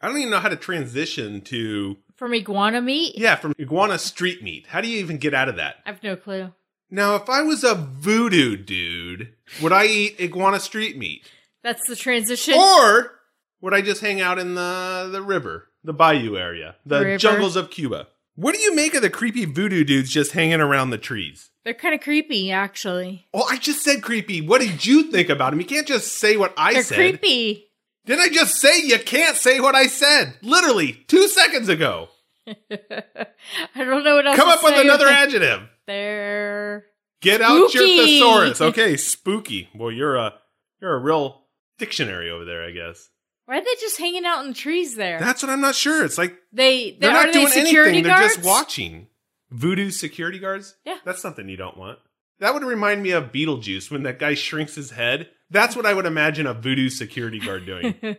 I 0.00 0.08
don't 0.08 0.16
even 0.16 0.30
know 0.30 0.40
how 0.40 0.48
to 0.48 0.56
transition 0.56 1.42
to 1.42 1.98
From 2.16 2.32
iguana 2.32 2.80
meat? 2.80 3.18
yeah 3.18 3.36
from 3.36 3.52
iguana 3.60 3.98
street 3.98 4.42
meat. 4.42 4.64
How 4.68 4.80
do 4.80 4.88
you 4.88 4.98
even 4.98 5.18
get 5.18 5.34
out 5.34 5.50
of 5.50 5.56
that? 5.56 5.76
I 5.84 5.90
have 5.90 6.02
no 6.02 6.16
clue. 6.16 6.52
Now, 6.90 7.16
if 7.16 7.28
I 7.28 7.42
was 7.42 7.64
a 7.64 7.74
voodoo 7.74 8.56
dude, 8.56 9.34
would 9.60 9.72
I 9.72 9.84
eat 9.86 10.20
iguana 10.20 10.58
street 10.58 10.96
meat, 10.96 11.26
That's 11.62 11.86
the 11.86 11.96
transition. 11.96 12.54
or 12.54 13.18
would 13.62 13.72
I 13.72 13.80
just 13.80 14.02
hang 14.02 14.20
out 14.20 14.38
in 14.38 14.54
the 14.54 15.08
the 15.10 15.22
river, 15.22 15.68
the 15.82 15.94
bayou 15.94 16.36
area, 16.36 16.76
the 16.84 17.00
River. 17.00 17.16
jungles 17.18 17.56
of 17.56 17.70
Cuba? 17.70 18.08
What 18.34 18.54
do 18.54 18.60
you 18.60 18.74
make 18.74 18.94
of 18.94 19.00
the 19.02 19.10
creepy 19.10 19.44
voodoo 19.46 19.84
dudes 19.84 20.10
just 20.10 20.32
hanging 20.32 20.60
around 20.60 20.90
the 20.90 20.98
trees? 20.98 21.50
They're 21.64 21.74
kind 21.74 21.94
of 21.94 22.00
creepy, 22.00 22.50
actually. 22.50 23.26
Oh, 23.32 23.44
I 23.48 23.56
just 23.58 23.82
said 23.82 24.02
creepy. 24.02 24.40
What 24.40 24.60
did 24.60 24.84
you 24.84 25.04
think 25.10 25.28
about 25.28 25.50
them? 25.50 25.60
You 25.60 25.66
can't 25.66 25.86
just 25.86 26.16
say 26.18 26.36
what 26.36 26.52
I 26.56 26.72
They're 26.74 26.82
said. 26.82 26.96
creepy. 26.96 27.66
Didn't 28.04 28.22
I 28.22 28.28
just 28.30 28.56
say 28.60 28.80
you 28.82 28.98
can't 28.98 29.36
say 29.36 29.60
what 29.60 29.74
I 29.76 29.86
said? 29.86 30.34
Literally 30.42 31.04
two 31.06 31.28
seconds 31.28 31.68
ago. 31.68 32.08
I 32.46 33.84
don't 33.84 34.02
know 34.02 34.16
what 34.16 34.26
else 34.26 34.36
Come 34.36 34.48
to 34.48 34.54
up 34.56 34.62
with 34.64 34.74
say. 34.74 34.82
another 34.82 35.06
adjective. 35.06 35.68
They're 35.86 36.86
Get 37.20 37.40
out 37.40 37.56
your 37.58 37.68
Spooky. 37.86 37.96
thesaurus. 38.18 38.60
Okay, 38.60 38.96
spooky. 38.96 39.68
Well, 39.74 39.92
you're 39.92 40.16
a 40.16 40.34
you're 40.80 40.94
a 40.94 40.98
real 40.98 41.42
dictionary 41.78 42.30
over 42.30 42.44
there, 42.44 42.64
I 42.64 42.72
guess. 42.72 43.08
Why 43.46 43.58
are 43.58 43.60
they 43.60 43.74
just 43.80 43.98
hanging 43.98 44.24
out 44.24 44.42
in 44.42 44.48
the 44.48 44.54
trees 44.54 44.94
there? 44.94 45.18
That's 45.18 45.42
what 45.42 45.50
I'm 45.50 45.60
not 45.60 45.74
sure. 45.74 46.04
It's 46.04 46.18
like 46.18 46.36
they 46.52 46.92
they're 46.92 47.12
they're, 47.12 47.26
not 47.26 47.32
doing 47.32 47.46
they 47.46 47.64
security 47.64 47.98
anything. 47.98 48.10
guards? 48.10 48.20
They're 48.20 48.36
just 48.36 48.46
watching. 48.46 49.08
Voodoo 49.50 49.90
security 49.90 50.38
guards? 50.38 50.76
Yeah. 50.86 50.96
That's 51.04 51.20
something 51.20 51.48
you 51.48 51.58
don't 51.58 51.76
want. 51.76 51.98
That 52.38 52.54
would 52.54 52.64
remind 52.64 53.02
me 53.02 53.10
of 53.10 53.32
Beetlejuice 53.32 53.90
when 53.90 54.04
that 54.04 54.18
guy 54.18 54.34
shrinks 54.34 54.74
his 54.74 54.90
head. 54.90 55.28
That's 55.50 55.76
what 55.76 55.84
I 55.84 55.92
would 55.92 56.06
imagine 56.06 56.46
a 56.46 56.54
voodoo 56.54 56.88
security 56.88 57.38
guard 57.38 57.66
doing. 57.66 57.94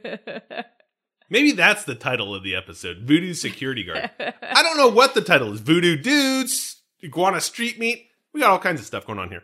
Maybe 1.29 1.51
that's 1.53 1.83
the 1.83 1.95
title 1.95 2.35
of 2.35 2.43
the 2.43 2.55
episode 2.55 2.99
Voodoo 2.99 3.33
Security 3.33 3.83
Guard. 3.83 4.11
I 4.19 4.61
don't 4.61 4.77
know 4.77 4.89
what 4.89 5.15
the 5.15 5.21
title 5.21 5.51
is 5.51 5.61
Voodoo 5.61 5.97
Dudes, 5.97 6.81
Iguana 7.03 7.41
Street 7.41 7.79
Meat. 7.79 8.07
We 8.33 8.41
got 8.41 8.51
all 8.51 8.59
kinds 8.59 8.79
of 8.79 8.85
stuff 8.85 9.07
going 9.07 9.17
on 9.17 9.29
here. 9.29 9.41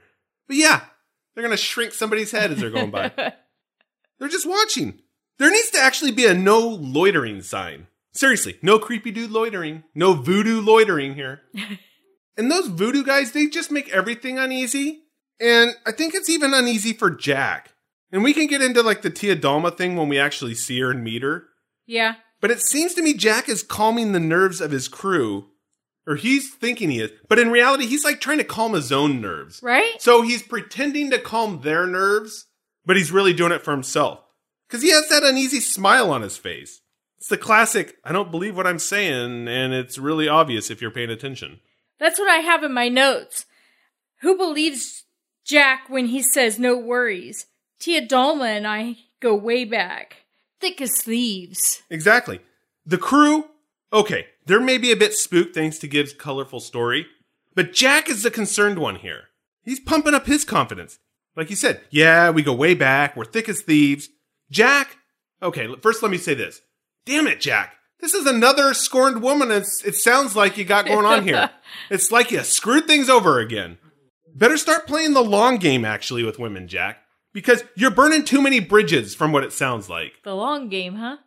But 0.47 0.57
yeah, 0.57 0.81
they're 1.33 1.41
going 1.41 1.49
to 1.49 1.57
shrink 1.57 1.93
somebody's 1.93 2.31
head 2.31 2.51
as 2.51 2.59
they're 2.59 2.69
going 2.69 2.91
by. 2.91 3.11
they're 4.19 4.27
just 4.27 4.47
watching. 4.47 4.99
There 5.39 5.49
needs 5.49 5.71
to 5.71 5.80
actually 5.80 6.12
be 6.12 6.25
a 6.25 6.34
no 6.34 6.60
loitering 6.60 7.41
sign. 7.41 7.88
Seriously, 8.13 8.58
no 8.62 8.78
creepy 8.78 9.12
dude 9.12 9.32
loitering, 9.32 9.84
no 9.95 10.13
voodoo 10.13 10.62
loitering 10.62 11.15
here. 11.15 11.41
and 12.38 12.52
those 12.52 12.67
voodoo 12.67 13.04
guys, 13.04 13.32
they 13.32 13.47
just 13.47 13.71
make 13.71 13.89
everything 13.89 14.38
uneasy. 14.38 15.04
And 15.39 15.71
I 15.86 15.91
think 15.93 16.13
it's 16.13 16.30
even 16.30 16.54
uneasy 16.54 16.91
for 16.93 17.10
Jack. 17.10 17.73
And 18.12 18.23
we 18.23 18.34
can 18.34 18.47
get 18.47 18.62
into 18.62 18.82
like 18.82 19.02
the 19.02 19.10
Tia 19.10 19.36
Dalma 19.36 19.75
thing 19.75 19.95
when 19.95 20.10
we 20.10 20.19
actually 20.19 20.56
see 20.56 20.80
her 20.82 20.91
and 20.91 21.04
meet 21.04 21.23
her. 21.23 21.45
yeah. 21.88 22.15
But 22.41 22.52
it 22.52 22.62
seems 22.62 22.93
to 22.93 23.02
me 23.02 23.13
Jack 23.13 23.49
is 23.49 23.63
calming 23.63 24.13
the 24.13 24.19
nerves 24.19 24.62
of 24.62 24.71
his 24.71 24.88
crew. 24.88 25.47
Or 26.08 26.15
he's 26.15 26.54
thinking 26.56 26.89
he 26.89 27.02
is. 27.02 27.12
But 27.28 27.38
in 27.38 27.52
reality, 27.52 27.86
he's 27.86 28.06
like 28.06 28.21
trying 28.21 28.38
to 28.38 28.45
calm 28.45 28.73
his 28.73 28.93
own 28.93 29.19
nerves. 29.19 29.60
Right? 29.62 29.95
So 29.99 30.21
he's 30.21 30.41
pretending 30.41 31.12
to 31.12 31.19
calm 31.19 31.62
their 31.62 31.86
nerves, 31.86 32.45
but 32.86 32.95
he's 32.95 33.12
really 33.12 33.34
doing 33.34 33.52
it 33.52 33.62
for 33.62 33.71
himself. 33.71 34.21
Because 34.69 34.84
he 34.84 34.91
has 34.91 35.10
that 35.10 35.23
uneasy 35.23 35.60
smile 35.60 36.12
on 36.12 36.21
his 36.21 36.38
face. 36.38 36.82
It's 37.17 37.27
the 37.27 37.38
classic, 37.38 37.97
I 38.05 38.12
don't 38.12 38.32
believe 38.32 38.55
what 38.55 38.67
I'm 38.67 38.79
saying, 38.79 39.47
and 39.47 39.73
it's 39.73 39.97
really 39.97 40.29
obvious 40.29 40.69
if 40.69 40.79
you're 40.79 40.91
paying 40.91 41.10
attention. 41.10 41.60
That's 41.99 42.19
what 42.19 42.29
I 42.29 42.38
have 42.38 42.63
in 42.63 42.71
my 42.73 42.88
notes. 42.88 43.45
Who 44.21 44.38
believes 44.38 45.03
Jack 45.43 45.89
when 45.89 46.05
he 46.05 46.21
says 46.21 46.60
no 46.60 46.77
worries? 46.77 47.47
Tia 47.79 48.05
Dalma 48.05 48.45
and 48.55 48.67
I 48.67 48.97
go 49.19 49.36
way 49.36 49.65
back. 49.65 50.17
Thick 50.62 50.82
as 50.82 51.01
thieves. 51.01 51.82
Exactly. 51.89 52.39
The 52.86 52.97
crew, 52.97 53.45
okay, 53.91 54.27
they're 54.45 54.62
maybe 54.62 54.91
a 54.91 54.95
bit 54.95 55.13
spooked 55.13 55.55
thanks 55.55 55.79
to 55.79 55.88
Gibbs' 55.88 56.13
colorful 56.13 56.60
story, 56.60 57.08
but 57.55 57.73
Jack 57.73 58.08
is 58.08 58.23
the 58.23 58.32
concerned 58.32 58.79
one 58.79 58.95
here. 58.95 59.23
He's 59.63 59.79
pumping 59.79 60.13
up 60.13 60.25
his 60.25 60.45
confidence. 60.45 60.99
Like 61.36 61.49
you 61.49 61.55
said, 61.55 61.82
yeah, 61.89 62.29
we 62.29 62.43
go 62.43 62.53
way 62.53 62.75
back, 62.75 63.15
we're 63.15 63.25
thick 63.25 63.49
as 63.49 63.62
thieves. 63.62 64.10
Jack, 64.51 64.97
okay, 65.41 65.67
first 65.81 66.01
let 66.01 66.12
me 66.12 66.17
say 66.17 66.33
this. 66.33 66.62
Damn 67.05 67.27
it, 67.27 67.39
Jack. 67.39 67.75
This 67.99 68.13
is 68.13 68.25
another 68.25 68.73
scorned 68.73 69.21
woman 69.21 69.51
it's, 69.51 69.83
it 69.83 69.95
sounds 69.95 70.35
like 70.35 70.57
you 70.57 70.63
got 70.63 70.85
going 70.85 71.05
on 71.05 71.27
here. 71.27 71.49
it's 71.89 72.12
like 72.12 72.31
you 72.31 72.43
screwed 72.43 72.88
things 72.88 73.09
over 73.09 73.39
again. 73.39 73.77
Better 74.33 74.57
start 74.57 74.88
playing 74.88 75.13
the 75.13 75.23
long 75.23 75.57
game, 75.57 75.83
actually, 75.83 76.23
with 76.23 76.39
women, 76.39 76.67
Jack. 76.67 76.99
Because 77.33 77.63
you're 77.75 77.91
burning 77.91 78.23
too 78.23 78.41
many 78.41 78.59
bridges 78.59 79.15
from 79.15 79.31
what 79.31 79.43
it 79.43 79.53
sounds 79.53 79.89
like. 79.89 80.13
The 80.23 80.35
long 80.35 80.69
game, 80.69 80.95
huh? 80.95 81.17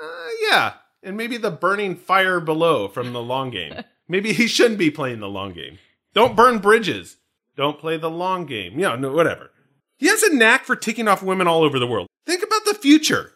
Uh, 0.00 0.28
yeah, 0.50 0.74
and 1.02 1.16
maybe 1.16 1.36
the 1.36 1.50
burning 1.50 1.96
fire 1.96 2.40
below 2.40 2.88
from 2.88 3.12
the 3.12 3.22
long 3.22 3.50
game. 3.50 3.74
maybe 4.08 4.32
he 4.32 4.46
shouldn't 4.46 4.78
be 4.78 4.90
playing 4.90 5.20
the 5.20 5.28
long 5.28 5.52
game. 5.52 5.78
Don't 6.14 6.36
burn 6.36 6.58
bridges. 6.58 7.18
Don't 7.56 7.78
play 7.78 7.96
the 7.96 8.10
long 8.10 8.46
game. 8.46 8.78
Yeah, 8.78 8.96
no, 8.96 9.12
whatever. 9.12 9.50
He 9.98 10.08
has 10.08 10.22
a 10.22 10.34
knack 10.34 10.64
for 10.64 10.74
ticking 10.74 11.08
off 11.08 11.22
women 11.22 11.46
all 11.46 11.62
over 11.62 11.78
the 11.78 11.86
world. 11.86 12.08
Think 12.26 12.41
future. 12.82 13.32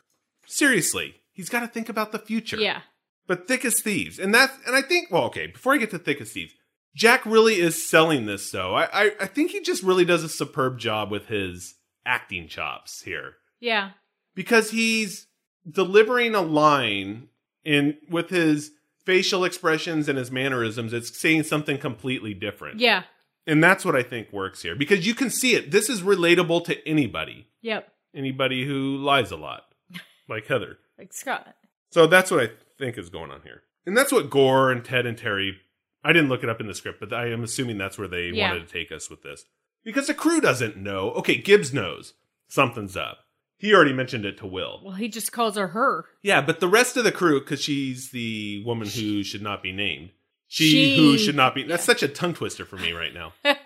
Seriously, 0.46 1.14
he's 1.32 1.48
got 1.48 1.61
to 1.61 1.66
think 1.68 1.88
about 1.88 2.12
the 2.12 2.18
future. 2.18 2.56
Yeah. 2.59 2.82
But 3.26 3.48
thick 3.48 3.64
as 3.64 3.80
thieves, 3.82 4.18
and 4.18 4.32
that's 4.35 4.52
and 4.66 4.76
I 4.76 4.82
think, 4.82 5.11
well, 5.11 5.24
okay. 5.24 5.46
Before 5.48 5.74
I 5.74 5.78
get 5.78 5.90
to 5.90 5.98
thick 5.98 6.20
as 6.20 6.30
thieves, 6.32 6.52
Jack 6.94 7.26
really 7.26 7.56
is 7.56 7.88
selling 7.88 8.26
this. 8.26 8.50
Though 8.50 8.74
I, 8.74 8.88
I, 8.92 9.11
I 9.22 9.26
think 9.26 9.50
he 9.50 9.61
just 9.61 9.82
really 9.82 10.04
does 10.04 10.22
a 10.22 10.28
superb 10.28 10.78
job 10.78 11.11
with 11.11 11.26
his 11.26 11.74
acting 12.04 12.46
chops 12.46 13.02
here 13.02 13.35
Yeah. 13.59 13.90
because 14.37 14.70
he's 14.70 15.26
delivering 15.68 16.37
a 16.37 16.40
line 16.40 17.28
in 17.64 17.96
with 18.09 18.30
his 18.30 18.70
facial 19.04 19.44
expressions 19.44 20.09
and 20.09 20.16
his 20.16 20.30
mannerisms 20.30 20.92
it's 20.92 21.20
saying 21.20 21.42
something 21.42 21.76
completely 21.78 22.32
different 22.32 22.78
Yeah. 22.78 23.02
and 23.44 23.62
that's 23.64 23.85
what 23.85 23.96
i 23.96 24.04
think 24.04 24.32
works 24.32 24.62
here 24.62 24.76
because 24.76 25.04
you 25.04 25.14
can 25.16 25.30
see 25.30 25.56
it 25.56 25.72
this 25.72 25.88
is 25.90 26.02
relatable 26.02 26.64
to 26.66 26.88
anybody 26.88 27.48
Yep. 27.62 27.88
Anybody 28.16 28.64
who 28.66 28.96
lies 28.96 29.31
a 29.31 29.37
lot 29.37 29.62
like 30.29 30.46
heather 30.46 30.79
Like 30.98 31.12
Scott. 31.12 31.55
so 31.90 32.07
that's 32.07 32.31
what 32.31 32.40
i 32.42 32.48
think 32.79 32.98
is 32.98 33.09
going 33.11 33.31
on 33.31 33.42
here 33.42 33.62
and 33.87 33.96
that's 33.96 34.12
what 34.12 34.31
gore 34.31 34.70
and 34.72 34.85
ted 34.85 35.07
and 35.07 35.16
terry 35.18 35.57
i 36.05 36.12
didn't 36.12 36.29
look 36.29 36.42
it 36.42 36.48
up 36.48 36.61
in 36.61 36.66
the 36.66 36.74
script 36.74 36.98
but 37.00 37.12
i 37.12 37.26
am 37.29 37.42
assuming 37.44 37.79
that's 37.79 37.98
where 37.98 38.09
they 38.09 38.29
Yeah. 38.33 38.48
wanted 38.50 38.66
to 38.66 38.72
take 38.72 38.90
us 38.90 39.09
with 39.11 39.22
this 39.22 39.44
because 39.85 40.07
the 40.09 40.14
crew 40.14 40.40
doesn't 40.40 40.76
know 40.76 41.11
okay 41.12 41.37
gibbs 41.37 41.72
knows 41.72 42.14
something's 42.48 42.96
up 42.96 43.18
he 43.59 43.74
already 43.74 43.92
mentioned 43.94 44.24
it 44.26 44.37
to 44.38 44.46
will 44.46 44.83
Well, 44.85 44.94
he 44.96 45.09
just 45.09 45.33
calls 45.33 45.57
her 45.57 45.68
her. 45.68 46.05
yeah, 46.22 46.42
but 46.42 46.61
the 46.61 46.68
rest 46.68 46.98
of 46.98 47.05
the 47.05 47.11
crew, 47.11 47.40
because 47.40 47.62
she's 47.62 48.11
the 48.11 48.62
woman 48.66 48.87
who 48.87 49.22
should 49.22 49.40
not 49.40 49.62
be 49.62 49.72
named. 49.72 50.11
She, 50.46 50.64
She- 50.70 50.96
who 50.98 51.16
should 51.16 51.37
not 51.37 51.55
be. 51.55 51.62
That's 51.62 51.83
such 51.83 52.02
a 52.02 52.09
tongue 52.09 52.35
twister 52.35 52.66
for 52.66 52.76
me 52.76 52.92
right 52.92 53.14
now. 53.14 53.33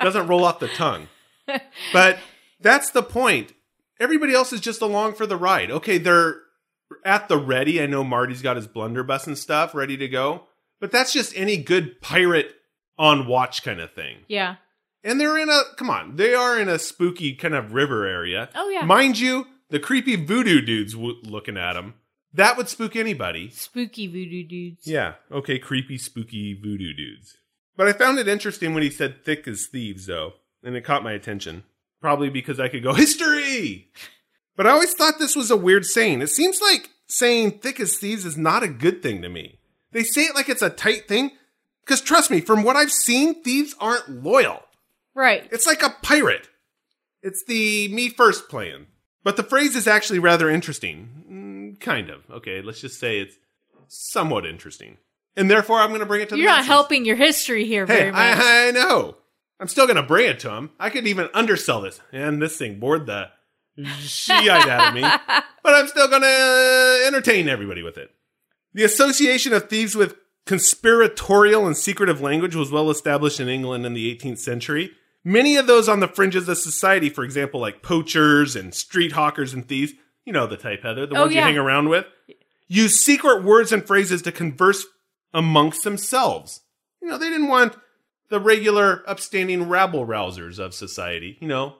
Doesn't 0.00 0.28
roll 0.28 0.44
off 0.44 0.60
the 0.60 0.68
tongue. 0.68 1.08
but 1.92 2.18
that's 2.60 2.90
the 2.90 3.02
point. 3.02 3.52
Everybody 4.00 4.34
else 4.34 4.52
is 4.52 4.60
just 4.60 4.80
along 4.80 5.14
for 5.14 5.26
the 5.26 5.36
ride. 5.36 5.70
Okay, 5.70 5.98
they're 5.98 6.36
at 7.04 7.28
the 7.28 7.38
ready. 7.38 7.80
I 7.82 7.86
know 7.86 8.02
Marty's 8.02 8.42
got 8.42 8.56
his 8.56 8.66
blunderbuss 8.66 9.26
and 9.26 9.38
stuff 9.38 9.74
ready 9.74 9.96
to 9.98 10.08
go, 10.08 10.44
but 10.80 10.90
that's 10.90 11.12
just 11.12 11.36
any 11.36 11.58
good 11.58 12.00
pirate 12.00 12.54
on 12.98 13.26
watch 13.26 13.62
kind 13.62 13.80
of 13.80 13.92
thing. 13.92 14.18
Yeah. 14.26 14.56
And 15.04 15.20
they're 15.20 15.38
in 15.38 15.48
a 15.48 15.62
come 15.76 15.90
on, 15.90 16.16
they 16.16 16.34
are 16.34 16.58
in 16.58 16.68
a 16.68 16.78
spooky 16.78 17.34
kind 17.34 17.54
of 17.54 17.72
river 17.72 18.06
area. 18.06 18.48
Oh, 18.54 18.68
yeah. 18.68 18.84
mind 18.84 19.18
you, 19.18 19.46
the 19.70 19.78
creepy 19.78 20.16
voodoo 20.16 20.60
dudes 20.60 20.94
w- 20.94 21.20
looking 21.22 21.56
at 21.56 21.74
them. 21.74 21.94
That 22.32 22.56
would 22.56 22.68
spook 22.68 22.94
anybody. 22.96 23.50
Spooky 23.50 24.06
voodoo 24.06 24.44
dudes. 24.46 24.86
Yeah, 24.86 25.14
okay, 25.32 25.58
creepy, 25.58 25.98
spooky 25.98 26.54
voodoo 26.54 26.92
dudes. 26.92 27.36
But 27.76 27.88
I 27.88 27.92
found 27.92 28.18
it 28.18 28.28
interesting 28.28 28.74
when 28.74 28.82
he 28.82 28.90
said 28.90 29.24
thick 29.24 29.48
as 29.48 29.66
thieves, 29.66 30.06
though, 30.06 30.34
and 30.62 30.76
it 30.76 30.84
caught 30.84 31.02
my 31.02 31.12
attention. 31.12 31.64
Probably 32.00 32.30
because 32.30 32.58
I 32.60 32.68
could 32.68 32.82
go, 32.82 32.94
history! 32.94 33.88
But 34.56 34.66
I 34.66 34.70
always 34.70 34.92
thought 34.94 35.18
this 35.18 35.36
was 35.36 35.50
a 35.50 35.56
weird 35.56 35.84
saying. 35.84 36.20
It 36.22 36.28
seems 36.28 36.60
like 36.60 36.90
saying 37.06 37.60
thick 37.60 37.80
as 37.80 37.96
thieves 37.96 38.24
is 38.24 38.36
not 38.36 38.62
a 38.62 38.68
good 38.68 39.02
thing 39.02 39.22
to 39.22 39.28
me. 39.28 39.58
They 39.92 40.02
say 40.02 40.22
it 40.22 40.34
like 40.34 40.48
it's 40.48 40.62
a 40.62 40.70
tight 40.70 41.08
thing. 41.08 41.32
Because 41.84 42.00
trust 42.02 42.30
me, 42.30 42.40
from 42.40 42.62
what 42.62 42.76
I've 42.76 42.92
seen, 42.92 43.42
thieves 43.42 43.74
aren't 43.80 44.22
loyal. 44.22 44.62
Right. 45.14 45.48
It's 45.50 45.66
like 45.66 45.82
a 45.82 45.90
pirate. 46.02 46.48
It's 47.22 47.42
the 47.44 47.88
me 47.88 48.10
first 48.10 48.48
plan. 48.48 48.86
But 49.24 49.36
the 49.36 49.42
phrase 49.42 49.76
is 49.76 49.86
actually 49.88 50.18
rather 50.18 50.48
interesting. 50.48 51.24
Mm, 51.30 51.80
kind 51.80 52.08
of. 52.10 52.22
Okay, 52.30 52.62
let's 52.62 52.80
just 52.80 53.00
say 53.00 53.18
it's 53.20 53.36
somewhat 53.88 54.46
interesting. 54.46 54.98
And 55.36 55.50
therefore, 55.50 55.78
I'm 55.80 55.88
going 55.90 56.00
to 56.00 56.06
bring 56.06 56.20
it 56.22 56.28
to 56.30 56.34
the 56.34 56.40
You're 56.40 56.50
not 56.50 56.56
masses. 56.58 56.68
helping 56.68 57.04
your 57.04 57.16
history 57.16 57.64
here 57.66 57.86
Hey, 57.86 57.98
very 57.98 58.12
much. 58.12 58.20
I, 58.38 58.68
I 58.68 58.70
know. 58.72 59.16
I'm 59.60 59.68
still 59.68 59.86
going 59.86 59.96
to 59.96 60.02
bring 60.02 60.26
it 60.28 60.40
to 60.40 60.50
him. 60.54 60.70
I 60.80 60.90
could 60.90 61.06
even 61.06 61.28
undersell 61.34 61.82
this. 61.82 62.00
And 62.12 62.40
this 62.42 62.56
thing 62.56 62.80
bored 62.80 63.06
the 63.06 63.28
Shiite 64.00 64.48
out 64.68 64.88
of 64.88 64.94
me. 64.94 65.02
But 65.62 65.74
I'm 65.74 65.88
still 65.88 66.08
going 66.08 66.22
to 66.22 66.26
uh, 66.26 67.06
entertain 67.06 67.46
everybody 67.46 67.82
with 67.82 67.98
it. 67.98 68.10
The 68.72 68.82
association 68.82 69.52
of 69.52 69.68
thieves 69.68 69.94
with 69.94 70.16
conspiratorial 70.46 71.66
and 71.66 71.76
secretive 71.76 72.22
language 72.22 72.54
was 72.56 72.70
well 72.70 72.88
established 72.90 73.40
in 73.40 73.48
England 73.48 73.84
in 73.84 73.92
the 73.92 74.16
18th 74.16 74.38
century. 74.38 74.92
Many 75.22 75.56
of 75.56 75.66
those 75.66 75.86
on 75.88 76.00
the 76.00 76.08
fringes 76.08 76.48
of 76.48 76.56
society, 76.56 77.10
for 77.10 77.24
example, 77.24 77.60
like 77.60 77.82
poachers 77.82 78.56
and 78.56 78.74
street 78.74 79.12
hawkers 79.12 79.52
and 79.52 79.68
thieves, 79.68 79.92
you 80.24 80.32
know 80.32 80.46
the 80.46 80.56
type, 80.56 80.82
Heather, 80.82 81.04
the 81.06 81.16
Oh, 81.16 81.22
ones 81.22 81.34
yeah. 81.34 81.40
you 81.40 81.46
hang 81.46 81.58
around 81.58 81.90
with, 81.90 82.06
use 82.68 82.98
secret 82.98 83.42
words 83.44 83.70
and 83.70 83.86
phrases 83.86 84.22
to 84.22 84.32
converse 84.32 84.86
amongst 85.34 85.84
themselves. 85.84 86.62
You 87.02 87.08
know, 87.08 87.18
they 87.18 87.28
didn't 87.28 87.48
want 87.48 87.76
the 88.30 88.40
regular 88.40 89.02
upstanding 89.06 89.68
rabble 89.68 90.06
rousers 90.06 90.58
of 90.58 90.72
society, 90.72 91.36
you 91.40 91.48
know, 91.48 91.76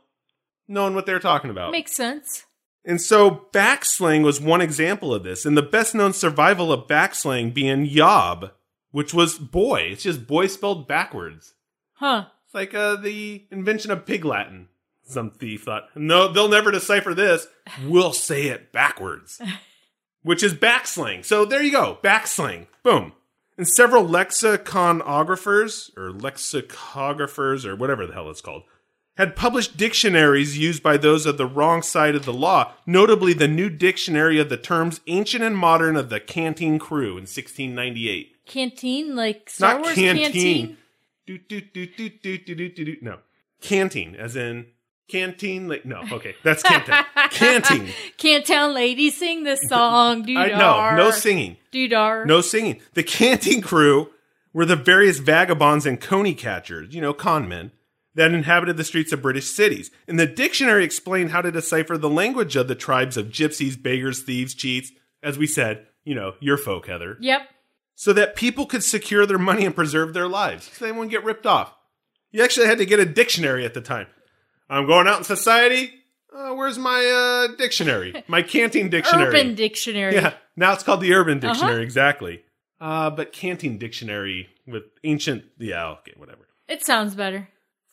knowing 0.69 0.95
what 0.95 1.07
they're 1.07 1.19
talking 1.19 1.51
about. 1.51 1.73
Makes 1.73 1.95
sense. 1.95 2.45
And 2.85 3.01
so 3.01 3.47
backslang 3.53 4.25
was 4.25 4.41
one 4.41 4.61
example 4.61 5.15
of 5.15 5.23
this, 5.23 5.45
and 5.47 5.57
the 5.57 5.63
best 5.63 5.95
known 5.95 6.13
survival 6.13 6.73
of 6.73 6.89
backslang 6.89 7.53
being 7.53 7.85
yob, 7.85 8.53
which 8.91 9.15
was 9.15 9.39
boy. 9.39 9.89
It's 9.93 10.03
just 10.03 10.27
boy 10.27 10.47
spelled 10.47 10.89
backwards. 10.89 11.55
Huh. 11.95 12.27
It's 12.47 12.55
like 12.55 12.75
uh, 12.75 12.97
the 12.97 13.45
invention 13.51 13.91
of 13.91 14.07
pig 14.07 14.25
Latin. 14.25 14.69
Some 15.05 15.31
thief 15.31 15.65
thought, 15.65 15.89
no, 15.97 16.29
they'll 16.33 16.49
never 16.49 16.71
decipher 16.71 17.15
this. 17.15 17.49
We'll 17.85 18.13
say 18.13 18.47
it 18.47 18.73
backwards, 18.73 19.41
which 20.23 20.43
is 20.43 20.55
backslang. 20.55 21.25
So 21.25 21.45
there 21.45 21.63
you 21.63 21.73
go, 21.73 21.99
backslang. 22.03 22.67
Boom 22.83 23.13
and 23.61 23.68
several 23.68 24.07
lexiconographers 24.07 25.94
or 25.94 26.12
lexicographers 26.12 27.66
or 27.66 27.77
whatever 27.77 28.07
the 28.07 28.14
hell 28.14 28.31
it's 28.31 28.40
called 28.40 28.62
had 29.18 29.37
published 29.37 29.77
dictionaries 29.77 30.57
used 30.57 30.83
by 30.83 30.96
those 30.96 31.27
of 31.27 31.37
the 31.37 31.44
wrong 31.44 31.83
side 31.83 32.14
of 32.14 32.25
the 32.25 32.33
law, 32.33 32.73
notably 32.87 33.35
the 33.35 33.46
New 33.46 33.68
Dictionary 33.68 34.40
of 34.40 34.49
the 34.49 34.57
Terms 34.57 35.03
Ancient 35.09 35.44
and 35.44 35.55
Modern 35.55 35.94
of 35.94 36.09
the 36.09 36.20
Canteen 36.20 36.79
Crew 36.79 37.18
in 37.18 37.25
1698. 37.25 38.46
Canteen, 38.46 39.14
like 39.14 39.51
Star 39.51 39.75
Not 39.75 39.83
Wars 39.83 39.94
canteen. 39.94 40.23
canteen. 40.23 40.77
Do, 41.27 41.37
do, 41.37 41.61
do, 41.61 41.87
do, 41.87 42.09
do, 42.09 42.38
do, 42.38 42.55
do, 42.55 42.70
do. 42.70 42.96
No, 43.03 43.18
canteen, 43.61 44.16
as 44.16 44.37
in 44.37 44.68
canteen. 45.11 45.68
Like, 45.68 45.85
no, 45.85 46.03
okay. 46.12 46.35
That's 46.42 46.62
canteen. 46.62 46.94
canteen. 47.31 47.88
Camptown 48.18 48.75
ladies 48.75 49.16
sing 49.18 49.42
this 49.44 49.61
song. 49.68 50.25
I 50.37 50.49
no, 50.49 50.96
no 50.96 51.11
singing. 51.11 51.57
Doodar. 51.73 52.27
No 52.27 52.40
singing. 52.40 52.81
The 52.94 53.03
canteen 53.03 53.61
crew 53.62 54.11
were 54.53 54.64
the 54.64 54.77
various 54.77 55.18
vagabonds 55.18 55.87
and 55.87 56.01
coney 56.01 56.35
catchers, 56.35 56.94
you 56.94 57.01
know, 57.01 57.12
con 57.12 57.49
men, 57.49 57.70
that 58.14 58.33
inhabited 58.33 58.77
the 58.77 58.85
streets 58.85 59.12
of 59.12 59.23
British 59.23 59.51
cities. 59.51 59.90
And 60.09 60.18
the 60.18 60.27
dictionary 60.27 60.85
explained 60.85 61.31
how 61.31 61.40
to 61.42 61.53
decipher 61.53 61.96
the 61.96 62.11
language 62.11 62.57
of 62.57 62.66
the 62.66 62.75
tribes 62.75 63.16
of 63.16 63.27
gypsies, 63.29 63.81
beggars, 63.81 64.23
thieves, 64.23 64.55
cheats, 64.55 64.90
as 65.23 65.38
we 65.38 65.46
said, 65.46 65.87
you 66.05 66.14
know, 66.14 66.35
your 66.40 66.57
folk, 66.57 66.88
Heather, 66.88 67.16
Yep. 67.20 67.42
so 67.94 68.12
that 68.14 68.35
people 68.35 68.66
could 68.66 68.83
secure 68.83 69.27
their 69.27 69.38
money 69.38 69.64
and 69.64 69.75
preserve 69.77 70.14
their 70.14 70.27
lives, 70.27 70.68
so 70.73 70.85
they 70.85 70.90
wouldn't 70.92 71.11
get 71.12 71.23
ripped 71.25 71.46
off. 71.46 71.73
You 72.33 72.42
actually 72.42 72.66
had 72.66 72.79
to 72.79 72.87
get 72.87 72.99
a 73.01 73.05
dictionary 73.05 73.64
at 73.64 73.75
the 73.75 73.81
time. 73.81 74.07
I'm 74.71 74.87
going 74.87 75.07
out 75.09 75.19
in 75.19 75.25
society. 75.25 75.93
Uh, 76.35 76.55
where's 76.55 76.79
my 76.79 77.49
uh, 77.51 77.57
dictionary? 77.57 78.25
My 78.29 78.41
canteen 78.43 78.89
dictionary. 78.91 79.29
Urban 79.29 79.55
Dictionary. 79.57 80.15
Yeah, 80.15 80.35
now 80.57 80.73
it's 80.73 80.85
called 80.85 81.01
the 81.01 81.13
Urban 81.13 81.41
Dictionary, 81.41 81.83
exactly. 81.83 82.45
Uh, 82.81 83.11
but 83.11 83.33
Canteen 83.33 83.77
Dictionary 83.77 84.49
with 84.67 84.85
ancient, 85.05 85.45
yeah, 85.59 85.89
okay, 85.89 86.13
whatever. 86.17 86.49
It 86.69 86.85
sounds 86.85 87.15
better. 87.15 87.49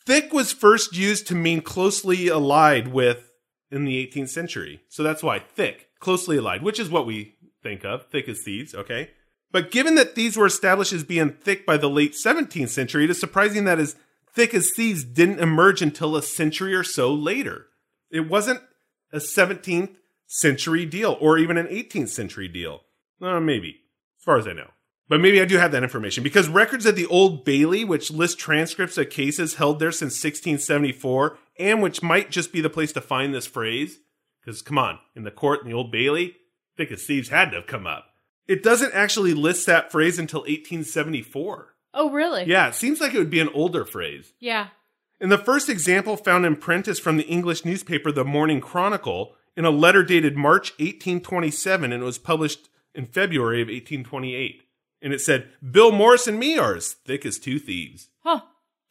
Thick 0.05 0.31
was 0.31 0.53
first 0.53 0.95
used 0.95 1.27
to 1.27 1.35
mean 1.35 1.61
closely 1.61 2.29
allied 2.29 2.89
with 2.89 3.31
in 3.69 3.83
the 3.83 4.07
18th 4.07 4.29
century. 4.29 4.81
So 4.87 5.03
that's 5.03 5.21
why 5.21 5.39
thick, 5.39 5.89
closely 5.99 6.37
allied, 6.37 6.63
which 6.63 6.79
is 6.79 6.89
what 6.89 7.05
we 7.05 7.35
think 7.61 7.83
of, 7.83 8.05
thick 8.05 8.29
as 8.29 8.41
thieves, 8.43 8.73
okay? 8.73 9.09
But 9.51 9.71
given 9.71 9.95
that 9.95 10.15
thieves 10.15 10.37
were 10.37 10.45
established 10.45 10.93
as 10.93 11.03
being 11.03 11.31
thick 11.31 11.65
by 11.65 11.75
the 11.75 11.89
late 11.89 12.13
17th 12.13 12.69
century, 12.69 13.03
it 13.05 13.09
is 13.09 13.19
surprising 13.19 13.65
that 13.65 13.79
as 13.79 13.97
thick 14.37 14.53
as 14.53 14.69
thieves 14.69 15.03
didn't 15.03 15.39
emerge 15.39 15.81
until 15.81 16.15
a 16.15 16.21
century 16.21 16.75
or 16.75 16.83
so 16.83 17.11
later. 17.11 17.65
It 18.11 18.29
wasn't 18.29 18.61
a 19.11 19.17
17th 19.17 19.95
century 20.27 20.85
deal 20.85 21.17
or 21.19 21.39
even 21.39 21.57
an 21.57 21.65
18th 21.65 22.09
century 22.09 22.47
deal. 22.47 22.81
Uh, 23.19 23.39
maybe, 23.39 23.79
as 24.19 24.23
far 24.23 24.37
as 24.37 24.47
I 24.47 24.53
know. 24.53 24.69
But 25.09 25.21
maybe 25.21 25.41
I 25.41 25.45
do 25.45 25.57
have 25.57 25.71
that 25.71 25.81
information 25.81 26.23
because 26.23 26.49
records 26.49 26.85
of 26.85 26.95
the 26.95 27.07
Old 27.07 27.45
Bailey, 27.45 27.83
which 27.83 28.11
list 28.11 28.37
transcripts 28.37 28.95
of 28.99 29.09
cases 29.09 29.55
held 29.55 29.79
there 29.79 29.91
since 29.91 30.23
1674, 30.23 31.39
and 31.57 31.81
which 31.81 32.03
might 32.03 32.29
just 32.29 32.53
be 32.53 32.61
the 32.61 32.69
place 32.69 32.91
to 32.93 33.01
find 33.01 33.33
this 33.33 33.47
phrase, 33.47 34.01
because 34.39 34.61
come 34.61 34.77
on, 34.77 34.99
in 35.15 35.23
the 35.23 35.31
court 35.31 35.61
in 35.63 35.67
the 35.67 35.73
Old 35.75 35.91
Bailey, 35.91 36.35
thick 36.75 36.91
as 36.91 37.05
thieves 37.05 37.29
had 37.29 37.49
to 37.49 37.55
have 37.55 37.67
come 37.67 37.87
up. 37.87 38.09
It 38.47 38.61
doesn't 38.61 38.93
actually 38.93 39.33
list 39.33 39.65
that 39.65 39.91
phrase 39.91 40.19
until 40.19 40.41
1874. 40.41 41.73
Oh, 41.97 42.11
really? 42.11 42.43
Yeah, 42.45 42.67
it 42.67 42.75
seems 42.75 43.01
like 43.01 43.15
it 43.15 43.17
would 43.17 43.31
be 43.31 43.39
an 43.39 43.49
older 43.55 43.83
phrase. 43.83 44.33
Yeah. 44.39 44.67
And 45.19 45.31
the 45.31 45.37
first 45.39 45.67
example 45.67 46.15
found 46.15 46.45
in 46.45 46.55
print 46.55 46.87
is 46.87 46.99
from 46.99 47.17
the 47.17 47.25
English 47.25 47.65
newspaper 47.65 48.11
The 48.11 48.23
Morning 48.23 48.61
Chronicle 48.61 49.33
in 49.55 49.65
a 49.65 49.71
letter 49.71 50.03
dated 50.03 50.37
March 50.37 50.69
1827, 50.73 51.91
and 51.91 52.03
it 52.03 52.05
was 52.05 52.19
published 52.19 52.69
in 52.93 53.07
February 53.07 53.63
of 53.63 53.67
1828. 53.67 54.61
And 55.01 55.11
it 55.11 55.21
said, 55.21 55.49
Bill 55.71 55.91
Morris 55.91 56.27
and 56.27 56.39
me 56.39 56.59
are 56.59 56.75
as 56.75 56.93
thick 56.93 57.25
as 57.25 57.39
two 57.39 57.57
thieves. 57.57 58.09
Huh. 58.19 58.41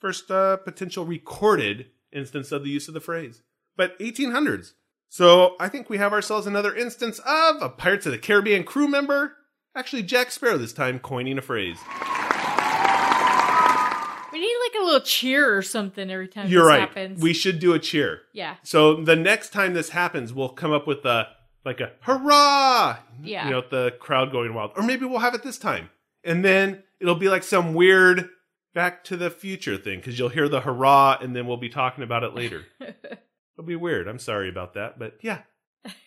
First 0.00 0.28
uh, 0.32 0.56
potential 0.56 1.04
recorded 1.04 1.86
instance 2.12 2.50
of 2.50 2.64
the 2.64 2.70
use 2.70 2.88
of 2.88 2.94
the 2.94 3.00
phrase. 3.00 3.42
But 3.76 3.96
1800s. 4.00 4.72
So 5.08 5.54
I 5.60 5.68
think 5.68 5.88
we 5.88 5.98
have 5.98 6.12
ourselves 6.12 6.48
another 6.48 6.74
instance 6.74 7.20
of 7.20 7.62
a 7.62 7.68
Pirates 7.68 8.06
of 8.06 8.12
the 8.12 8.18
Caribbean 8.18 8.64
crew 8.64 8.88
member, 8.88 9.36
actually 9.76 10.02
Jack 10.02 10.32
Sparrow 10.32 10.58
this 10.58 10.72
time, 10.72 10.98
coining 10.98 11.38
a 11.38 11.42
phrase. 11.42 11.78
We 14.36 14.42
need 14.42 14.56
like 14.66 14.82
a 14.82 14.84
little 14.84 15.00
cheer 15.00 15.56
or 15.56 15.62
something 15.62 16.10
every 16.10 16.28
time 16.28 16.48
You're 16.48 16.64
this 16.64 16.68
right. 16.68 16.80
happens. 16.80 17.22
We 17.22 17.32
should 17.32 17.58
do 17.58 17.72
a 17.72 17.78
cheer. 17.78 18.20
yeah. 18.34 18.56
So 18.62 18.96
the 19.02 19.16
next 19.16 19.50
time 19.50 19.72
this 19.74 19.88
happens, 19.90 20.32
we'll 20.32 20.50
come 20.50 20.72
up 20.72 20.86
with 20.86 21.04
a 21.06 21.28
like 21.64 21.80
a 21.80 21.92
hurrah, 22.02 22.98
Yeah. 23.22 23.44
you 23.46 23.50
know, 23.50 23.62
the 23.68 23.94
crowd 23.98 24.30
going 24.30 24.52
wild, 24.54 24.72
or 24.76 24.82
maybe 24.82 25.04
we'll 25.06 25.18
have 25.20 25.34
it 25.34 25.42
this 25.42 25.58
time, 25.58 25.88
and 26.22 26.44
then 26.44 26.82
it'll 27.00 27.14
be 27.16 27.28
like 27.28 27.42
some 27.42 27.72
weird 27.74 28.28
Back 28.74 29.04
to 29.04 29.16
the 29.16 29.30
Future 29.30 29.78
thing 29.78 29.98
because 30.00 30.18
you'll 30.18 30.28
hear 30.28 30.48
the 30.50 30.60
hurrah, 30.60 31.16
and 31.20 31.34
then 31.34 31.46
we'll 31.46 31.56
be 31.56 31.70
talking 31.70 32.04
about 32.04 32.22
it 32.24 32.34
later. 32.34 32.66
It'll 32.80 33.66
be 33.66 33.74
weird. 33.74 34.06
I'm 34.06 34.18
sorry 34.18 34.50
about 34.50 34.74
that, 34.74 34.98
but 34.98 35.16
yeah, 35.22 35.38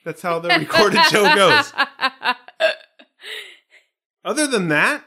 that's 0.06 0.22
how 0.22 0.38
the 0.38 0.50
recorded 0.50 1.02
show 1.06 1.24
goes. 1.34 1.74
Other 4.24 4.46
than 4.48 4.68
that, 4.68 5.04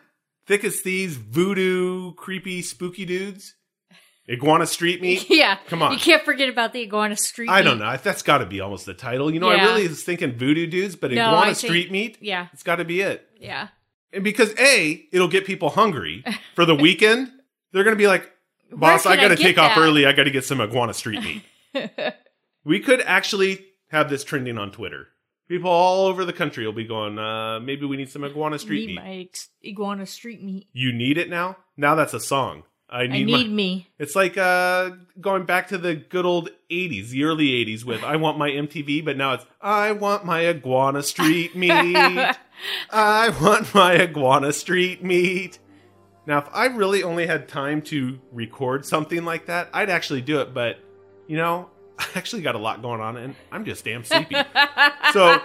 thick 0.52 0.64
as 0.64 0.80
thieves, 0.80 1.16
voodoo, 1.16 2.12
creepy, 2.14 2.60
spooky 2.60 3.06
dudes, 3.06 3.54
iguana 4.28 4.66
street 4.66 5.00
meat. 5.00 5.26
yeah. 5.30 5.56
Come 5.68 5.80
on. 5.82 5.92
You 5.92 5.98
can't 5.98 6.22
forget 6.24 6.50
about 6.50 6.74
the 6.74 6.82
iguana 6.82 7.16
street. 7.16 7.48
I 7.48 7.62
don't 7.62 7.78
know. 7.78 7.96
That's 8.02 8.22
got 8.22 8.38
to 8.38 8.46
be 8.46 8.60
almost 8.60 8.84
the 8.84 8.92
title. 8.92 9.32
You 9.32 9.40
know, 9.40 9.48
I 9.48 9.54
Yeah. 9.56 9.64
really 9.68 9.88
was 9.88 10.02
thinking 10.04 10.32
voodoo 10.36 10.66
dudes, 10.66 10.94
but 10.94 11.10
No, 11.10 11.22
iguana 11.28 11.36
I 11.40 11.44
think- 11.54 11.56
street 11.58 11.90
meat, 11.90 12.18
Yeah. 12.20 12.48
it's 12.52 12.62
got 12.62 12.76
to 12.76 12.84
be 12.84 13.00
it. 13.00 13.26
Yeah. 13.40 13.68
And 14.12 14.22
because 14.22 14.54
A, 14.58 15.06
it'll 15.10 15.28
get 15.28 15.46
people 15.46 15.70
hungry 15.70 16.22
for 16.54 16.66
the 16.66 16.74
weekend, 16.74 17.30
they're 17.72 17.84
going 17.84 17.96
to 17.96 17.98
be 17.98 18.06
like, 18.08 18.30
boss, 18.70 19.04
can 19.04 19.12
I 19.12 19.16
got 19.16 19.28
to 19.28 19.36
get 19.36 19.42
take 19.42 19.58
off 19.58 19.74
that?" 19.74 19.80
early. 19.80 20.04
I 20.04 20.12
got 20.12 20.24
to 20.24 20.30
get 20.30 20.44
some 20.44 20.60
iguana 20.60 20.92
street 20.92 21.22
meat. 21.74 21.90
we 22.64 22.78
could 22.80 23.00
actually 23.00 23.64
have 23.88 24.10
this 24.10 24.22
trending 24.22 24.58
on 24.58 24.70
Twitter. 24.70 25.08
People 25.48 25.70
all 25.70 26.06
over 26.06 26.24
the 26.24 26.32
country 26.32 26.64
will 26.64 26.72
be 26.72 26.84
going, 26.86 27.18
uh, 27.18 27.60
maybe 27.60 27.84
we 27.84 27.96
need 27.96 28.08
some 28.10 28.24
iguana 28.24 28.58
street 28.58 28.80
need 28.80 28.86
meat. 28.86 28.94
my 28.96 29.10
ex- 29.28 29.48
iguana 29.64 30.06
street 30.06 30.42
meat. 30.42 30.68
You 30.72 30.92
need 30.92 31.18
it 31.18 31.28
now? 31.28 31.56
Now 31.76 31.94
that's 31.94 32.14
a 32.14 32.20
song. 32.20 32.62
I 32.88 33.02
I 33.02 33.06
need, 33.06 33.24
need 33.26 33.48
my- 33.48 33.54
me. 33.54 33.88
It's 33.98 34.14
like 34.14 34.36
uh, 34.38 34.90
going 35.20 35.44
back 35.44 35.68
to 35.68 35.78
the 35.78 35.94
good 35.94 36.24
old 36.26 36.50
80s, 36.70 37.08
the 37.10 37.24
early 37.24 37.48
80s 37.64 37.84
with 37.84 38.02
I 38.04 38.16
want 38.16 38.38
my 38.38 38.50
MTV, 38.50 39.04
but 39.04 39.16
now 39.16 39.32
it's 39.34 39.46
I 39.60 39.92
want 39.92 40.24
my 40.24 40.46
iguana 40.46 41.02
street 41.02 41.54
meat. 41.56 41.72
I 42.90 43.30
want 43.40 43.74
my 43.74 43.94
iguana 44.00 44.52
street 44.52 45.02
meat. 45.02 45.58
Now, 46.26 46.38
if 46.38 46.48
I 46.52 46.66
really 46.66 47.02
only 47.02 47.26
had 47.26 47.48
time 47.48 47.82
to 47.82 48.20
record 48.30 48.86
something 48.86 49.24
like 49.24 49.46
that, 49.46 49.68
I'd 49.74 49.90
actually 49.90 50.20
do 50.20 50.40
it, 50.40 50.54
but 50.54 50.78
you 51.26 51.36
know, 51.36 51.68
I 51.98 52.06
actually 52.14 52.42
got 52.42 52.54
a 52.54 52.58
lot 52.58 52.82
going 52.82 53.00
on 53.00 53.16
and 53.16 53.34
I'm 53.50 53.64
just 53.64 53.84
damn 53.84 54.04
sleepy. 54.04 54.36
so, 55.12 55.38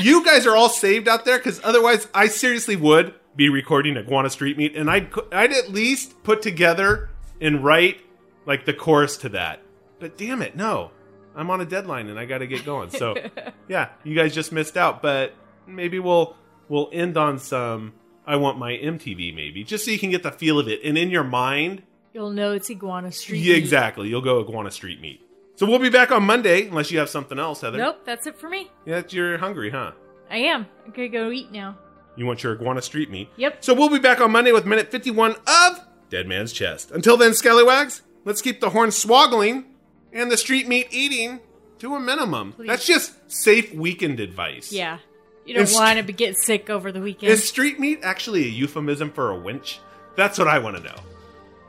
you 0.00 0.24
guys 0.24 0.46
are 0.46 0.56
all 0.56 0.68
saved 0.68 1.08
out 1.08 1.24
there 1.24 1.38
because 1.38 1.60
otherwise, 1.62 2.08
I 2.14 2.28
seriously 2.28 2.76
would 2.76 3.14
be 3.36 3.48
recording 3.48 3.96
Iguana 3.96 4.30
Street 4.30 4.56
Meet 4.56 4.76
and 4.76 4.90
I'd, 4.90 5.10
I'd 5.32 5.52
at 5.52 5.70
least 5.70 6.22
put 6.22 6.42
together 6.42 7.10
and 7.40 7.64
write 7.64 7.98
like 8.46 8.64
the 8.64 8.74
chorus 8.74 9.16
to 9.18 9.28
that. 9.30 9.60
But 9.98 10.18
damn 10.18 10.42
it, 10.42 10.56
no. 10.56 10.90
I'm 11.36 11.50
on 11.50 11.60
a 11.60 11.64
deadline 11.64 12.08
and 12.08 12.18
I 12.18 12.26
got 12.26 12.38
to 12.38 12.46
get 12.46 12.64
going. 12.64 12.90
So, 12.90 13.16
yeah, 13.68 13.90
you 14.04 14.14
guys 14.14 14.34
just 14.34 14.52
missed 14.52 14.76
out, 14.76 15.02
but 15.02 15.34
maybe 15.66 15.98
we'll 15.98 16.36
we'll 16.68 16.88
end 16.92 17.16
on 17.16 17.38
some 17.38 17.94
I 18.26 18.36
want 18.36 18.58
my 18.58 18.72
MTV 18.72 19.34
maybe, 19.34 19.64
just 19.64 19.84
so 19.84 19.90
you 19.90 19.98
can 19.98 20.10
get 20.10 20.22
the 20.22 20.30
feel 20.30 20.58
of 20.58 20.68
it. 20.68 20.80
And 20.84 20.96
in 20.96 21.10
your 21.10 21.24
mind, 21.24 21.82
You'll 22.12 22.30
know 22.30 22.52
it's 22.52 22.70
iguana 22.70 23.10
street 23.10 23.40
yeah, 23.40 23.56
exactly, 23.56 24.08
you'll 24.08 24.20
go 24.20 24.40
Iguana 24.40 24.70
Street 24.70 25.00
Meat. 25.00 25.20
So 25.56 25.66
we'll 25.66 25.78
be 25.78 25.90
back 25.90 26.10
on 26.10 26.24
Monday 26.24 26.66
unless 26.66 26.90
you 26.90 26.98
have 26.98 27.08
something 27.08 27.38
else, 27.38 27.60
Heather. 27.60 27.78
Nope, 27.78 28.00
that's 28.04 28.26
it 28.26 28.38
for 28.38 28.48
me. 28.48 28.70
Yeah, 28.84 29.02
you're 29.08 29.38
hungry, 29.38 29.70
huh? 29.70 29.92
I 30.30 30.38
am. 30.38 30.66
I'm 30.84 30.92
gonna 30.92 31.08
go 31.08 31.30
eat 31.30 31.52
now. 31.52 31.78
You 32.16 32.26
want 32.26 32.42
your 32.42 32.54
Iguana 32.54 32.82
Street 32.82 33.10
Meat. 33.10 33.28
Yep. 33.36 33.64
So 33.64 33.74
we'll 33.74 33.88
be 33.88 33.98
back 33.98 34.20
on 34.20 34.30
Monday 34.32 34.52
with 34.52 34.66
minute 34.66 34.90
51 34.90 35.36
of 35.46 35.80
Dead 36.10 36.26
Man's 36.26 36.52
Chest. 36.52 36.90
Until 36.90 37.16
then, 37.16 37.34
Scallywags, 37.34 38.02
let's 38.24 38.42
keep 38.42 38.60
the 38.60 38.70
horn 38.70 38.90
swoggling 38.90 39.64
and 40.12 40.30
the 40.30 40.36
street 40.36 40.68
meat 40.68 40.88
eating 40.90 41.40
to 41.78 41.94
a 41.94 42.00
minimum. 42.00 42.52
Please. 42.52 42.68
That's 42.68 42.86
just 42.86 43.30
safe 43.30 43.72
weekend 43.74 44.20
advice. 44.20 44.72
Yeah. 44.72 44.98
You 45.44 45.54
don't 45.54 45.72
want 45.72 45.98
to 45.98 46.04
be 46.04 46.12
get 46.12 46.36
sick 46.36 46.70
over 46.70 46.90
the 46.90 47.00
weekend. 47.00 47.32
Is 47.32 47.46
street 47.46 47.78
meat 47.78 48.00
actually 48.02 48.44
a 48.44 48.48
euphemism 48.48 49.10
for 49.10 49.30
a 49.30 49.38
winch? 49.38 49.80
That's 50.16 50.38
what 50.38 50.48
I 50.48 50.58
want 50.58 50.78
to 50.78 50.82
know. 50.82 50.96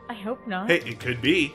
I 0.10 0.14
hope 0.14 0.48
not. 0.48 0.70
Hey, 0.70 0.78
it 0.78 1.00
could 1.00 1.22
be. 1.22 1.54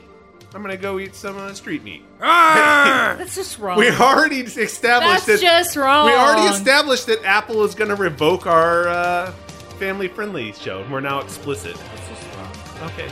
I'm 0.53 0.61
gonna 0.61 0.75
go 0.77 0.99
eat 0.99 1.15
some 1.15 1.37
uh, 1.37 1.53
street 1.53 1.83
meat. 1.83 2.03
That's 2.19 3.35
just 3.35 3.57
wrong. 3.57 3.77
We 3.77 3.89
already 3.89 4.39
established 4.41 5.25
That's 5.25 5.41
that. 5.41 5.63
just 5.63 5.75
wrong. 5.77 6.07
We 6.07 6.13
already 6.13 6.53
established 6.53 7.07
that 7.07 7.23
Apple 7.23 7.63
is 7.63 7.73
gonna 7.73 7.95
revoke 7.95 8.47
our 8.47 8.87
uh, 8.89 9.31
family-friendly 9.79 10.53
show. 10.53 10.85
We're 10.91 10.99
now 10.99 11.19
explicit. 11.21 11.75
That's 11.75 12.09
just 12.09 12.35
wrong. 12.37 12.89
Okay. 12.91 13.09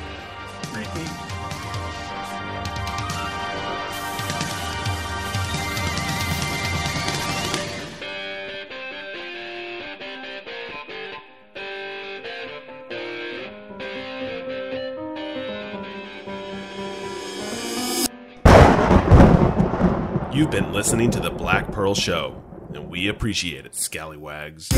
Street 0.63 0.95
meat. 0.95 1.08
You've 20.39 20.49
been 20.49 20.71
listening 20.71 21.11
to 21.11 21.19
the 21.19 21.29
Black 21.29 21.69
Pearl 21.69 21.93
Show, 21.93 22.41
and 22.73 22.89
we 22.89 23.09
appreciate 23.09 23.65
it, 23.65 23.75
scallywags. 23.75 24.69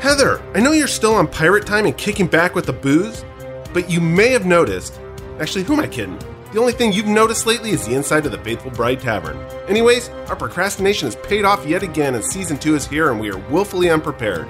Heather, 0.00 0.42
I 0.52 0.58
know 0.58 0.72
you're 0.72 0.88
still 0.88 1.14
on 1.14 1.28
pirate 1.28 1.64
time 1.64 1.86
and 1.86 1.96
kicking 1.96 2.26
back 2.26 2.56
with 2.56 2.66
the 2.66 2.72
booze, 2.72 3.24
but 3.72 3.88
you 3.88 4.00
may 4.00 4.30
have 4.30 4.44
noticed. 4.44 4.98
Actually, 5.38 5.62
who 5.62 5.74
am 5.74 5.78
I 5.78 5.86
kidding? 5.86 6.18
The 6.52 6.58
only 6.58 6.72
thing 6.72 6.92
you've 6.92 7.06
noticed 7.06 7.46
lately 7.46 7.70
is 7.70 7.86
the 7.86 7.94
inside 7.94 8.26
of 8.26 8.32
the 8.32 8.38
Faithful 8.38 8.72
Bride 8.72 8.98
Tavern. 8.98 9.38
Anyways, 9.68 10.08
our 10.26 10.34
procrastination 10.34 11.06
has 11.06 11.14
paid 11.14 11.44
off 11.44 11.64
yet 11.64 11.84
again, 11.84 12.16
and 12.16 12.24
season 12.24 12.58
two 12.58 12.74
is 12.74 12.84
here, 12.84 13.12
and 13.12 13.20
we 13.20 13.30
are 13.30 13.38
willfully 13.48 13.90
unprepared. 13.90 14.48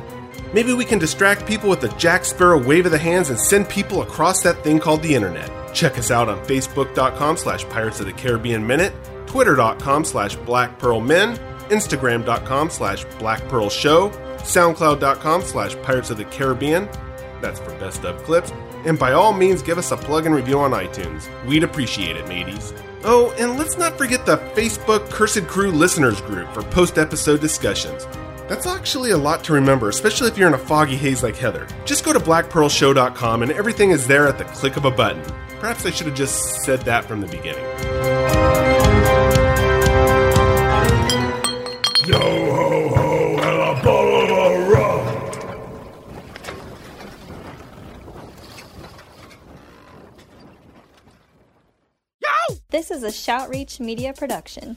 Maybe 0.53 0.73
we 0.73 0.85
can 0.85 0.99
distract 0.99 1.47
people 1.47 1.71
with 1.71 1.81
the 1.81 1.89
Jack 1.91 2.25
Sparrow 2.25 2.63
wave 2.63 2.87
of 2.87 2.93
the 2.93 2.99
hands 2.99 3.31
and 3.31 3.39
send 3.39 3.69
people 3.69 4.03
across 4.03 4.43
that 4.43 4.65
thing 4.65 4.81
called 4.81 5.03
the 5.03 5.15
internet. 5.15 5.49
Check 5.73 5.97
us 5.97 6.11
out 6.11 6.29
on 6.29 6.45
Facebook.com 6.45 7.37
slash 7.37 7.65
Pirates 7.69 8.01
of 8.01 8.07
the 8.07 8.13
Caribbean 8.13 8.67
Minute, 8.67 8.93
Twitter.com 9.27 10.05
slash 10.05 10.35
Black 10.37 10.79
Pearl 10.79 11.01
Men, 11.01 11.37
Instagram.com 11.69 12.69
slash 12.71 13.05
Black 13.21 13.47
Pearl 13.49 13.71
Show, 13.71 14.11
SoundCloud.com 14.39 15.43
slash 15.43 15.77
Pirates 15.83 16.11
of 16.11 16.17
the 16.17 16.25
Caribbean. 16.25 16.89
That's 17.41 17.61
for 17.61 17.71
best 17.79 18.05
of 18.05 18.23
clips. 18.25 18.53
And 18.85 18.99
by 18.99 19.13
all 19.13 19.33
means, 19.33 19.63
give 19.63 19.79
us 19.79 19.93
a 19.93 19.97
plug 19.97 20.27
and 20.27 20.35
review 20.35 20.59
on 20.59 20.73
iTunes. 20.73 21.29
We'd 21.47 21.63
appreciate 21.63 22.17
it, 22.17 22.27
mateys. 22.27 22.73
Oh, 23.05 23.35
and 23.39 23.57
let's 23.57 23.79
not 23.79 23.97
forget 23.97 24.27
the 24.27 24.37
Facebook 24.55 25.09
Cursed 25.11 25.47
Crew 25.47 25.71
listeners 25.71 26.21
group 26.23 26.53
for 26.53 26.63
post 26.63 26.99
episode 26.99 27.41
discussions. 27.41 28.07
That's 28.51 28.67
actually 28.67 29.13
a 29.13 29.17
lot 29.17 29.45
to 29.45 29.53
remember, 29.53 29.89
especially 29.89 30.27
if 30.27 30.37
you're 30.37 30.49
in 30.49 30.55
a 30.55 30.59
foggy 30.59 30.97
haze 30.97 31.23
like 31.23 31.37
Heather. 31.37 31.69
Just 31.85 32.05
go 32.05 32.13
to 32.13 32.19
blackpearlshow.com 32.19 33.45
and 33.45 33.53
everything 33.53 33.91
is 33.91 34.09
there 34.09 34.27
at 34.27 34.39
the 34.39 34.45
click 34.45 34.77
of 34.77 34.85
a 34.85 34.91
button. 34.91 35.23
Perhaps 35.61 35.87
I 35.87 35.93
should 35.93 36.09
have 36.09 36.17
just 36.17 36.63
said 36.63 36.81
that 36.81 37.05
from 37.05 37.21
the 37.21 37.29
beginning. 37.29 37.63
Yo 42.09 42.19
ho 42.19 42.89
ho 42.89 43.37
and 43.39 43.79
a 43.79 43.83
bottle 43.85 44.35
of 44.35 44.69
rum. 44.69 45.07
Yo! 52.21 52.57
This 52.71 52.91
is 52.91 53.05
a 53.05 53.11
Shoutreach 53.11 53.79
Media 53.79 54.13
production. 54.13 54.77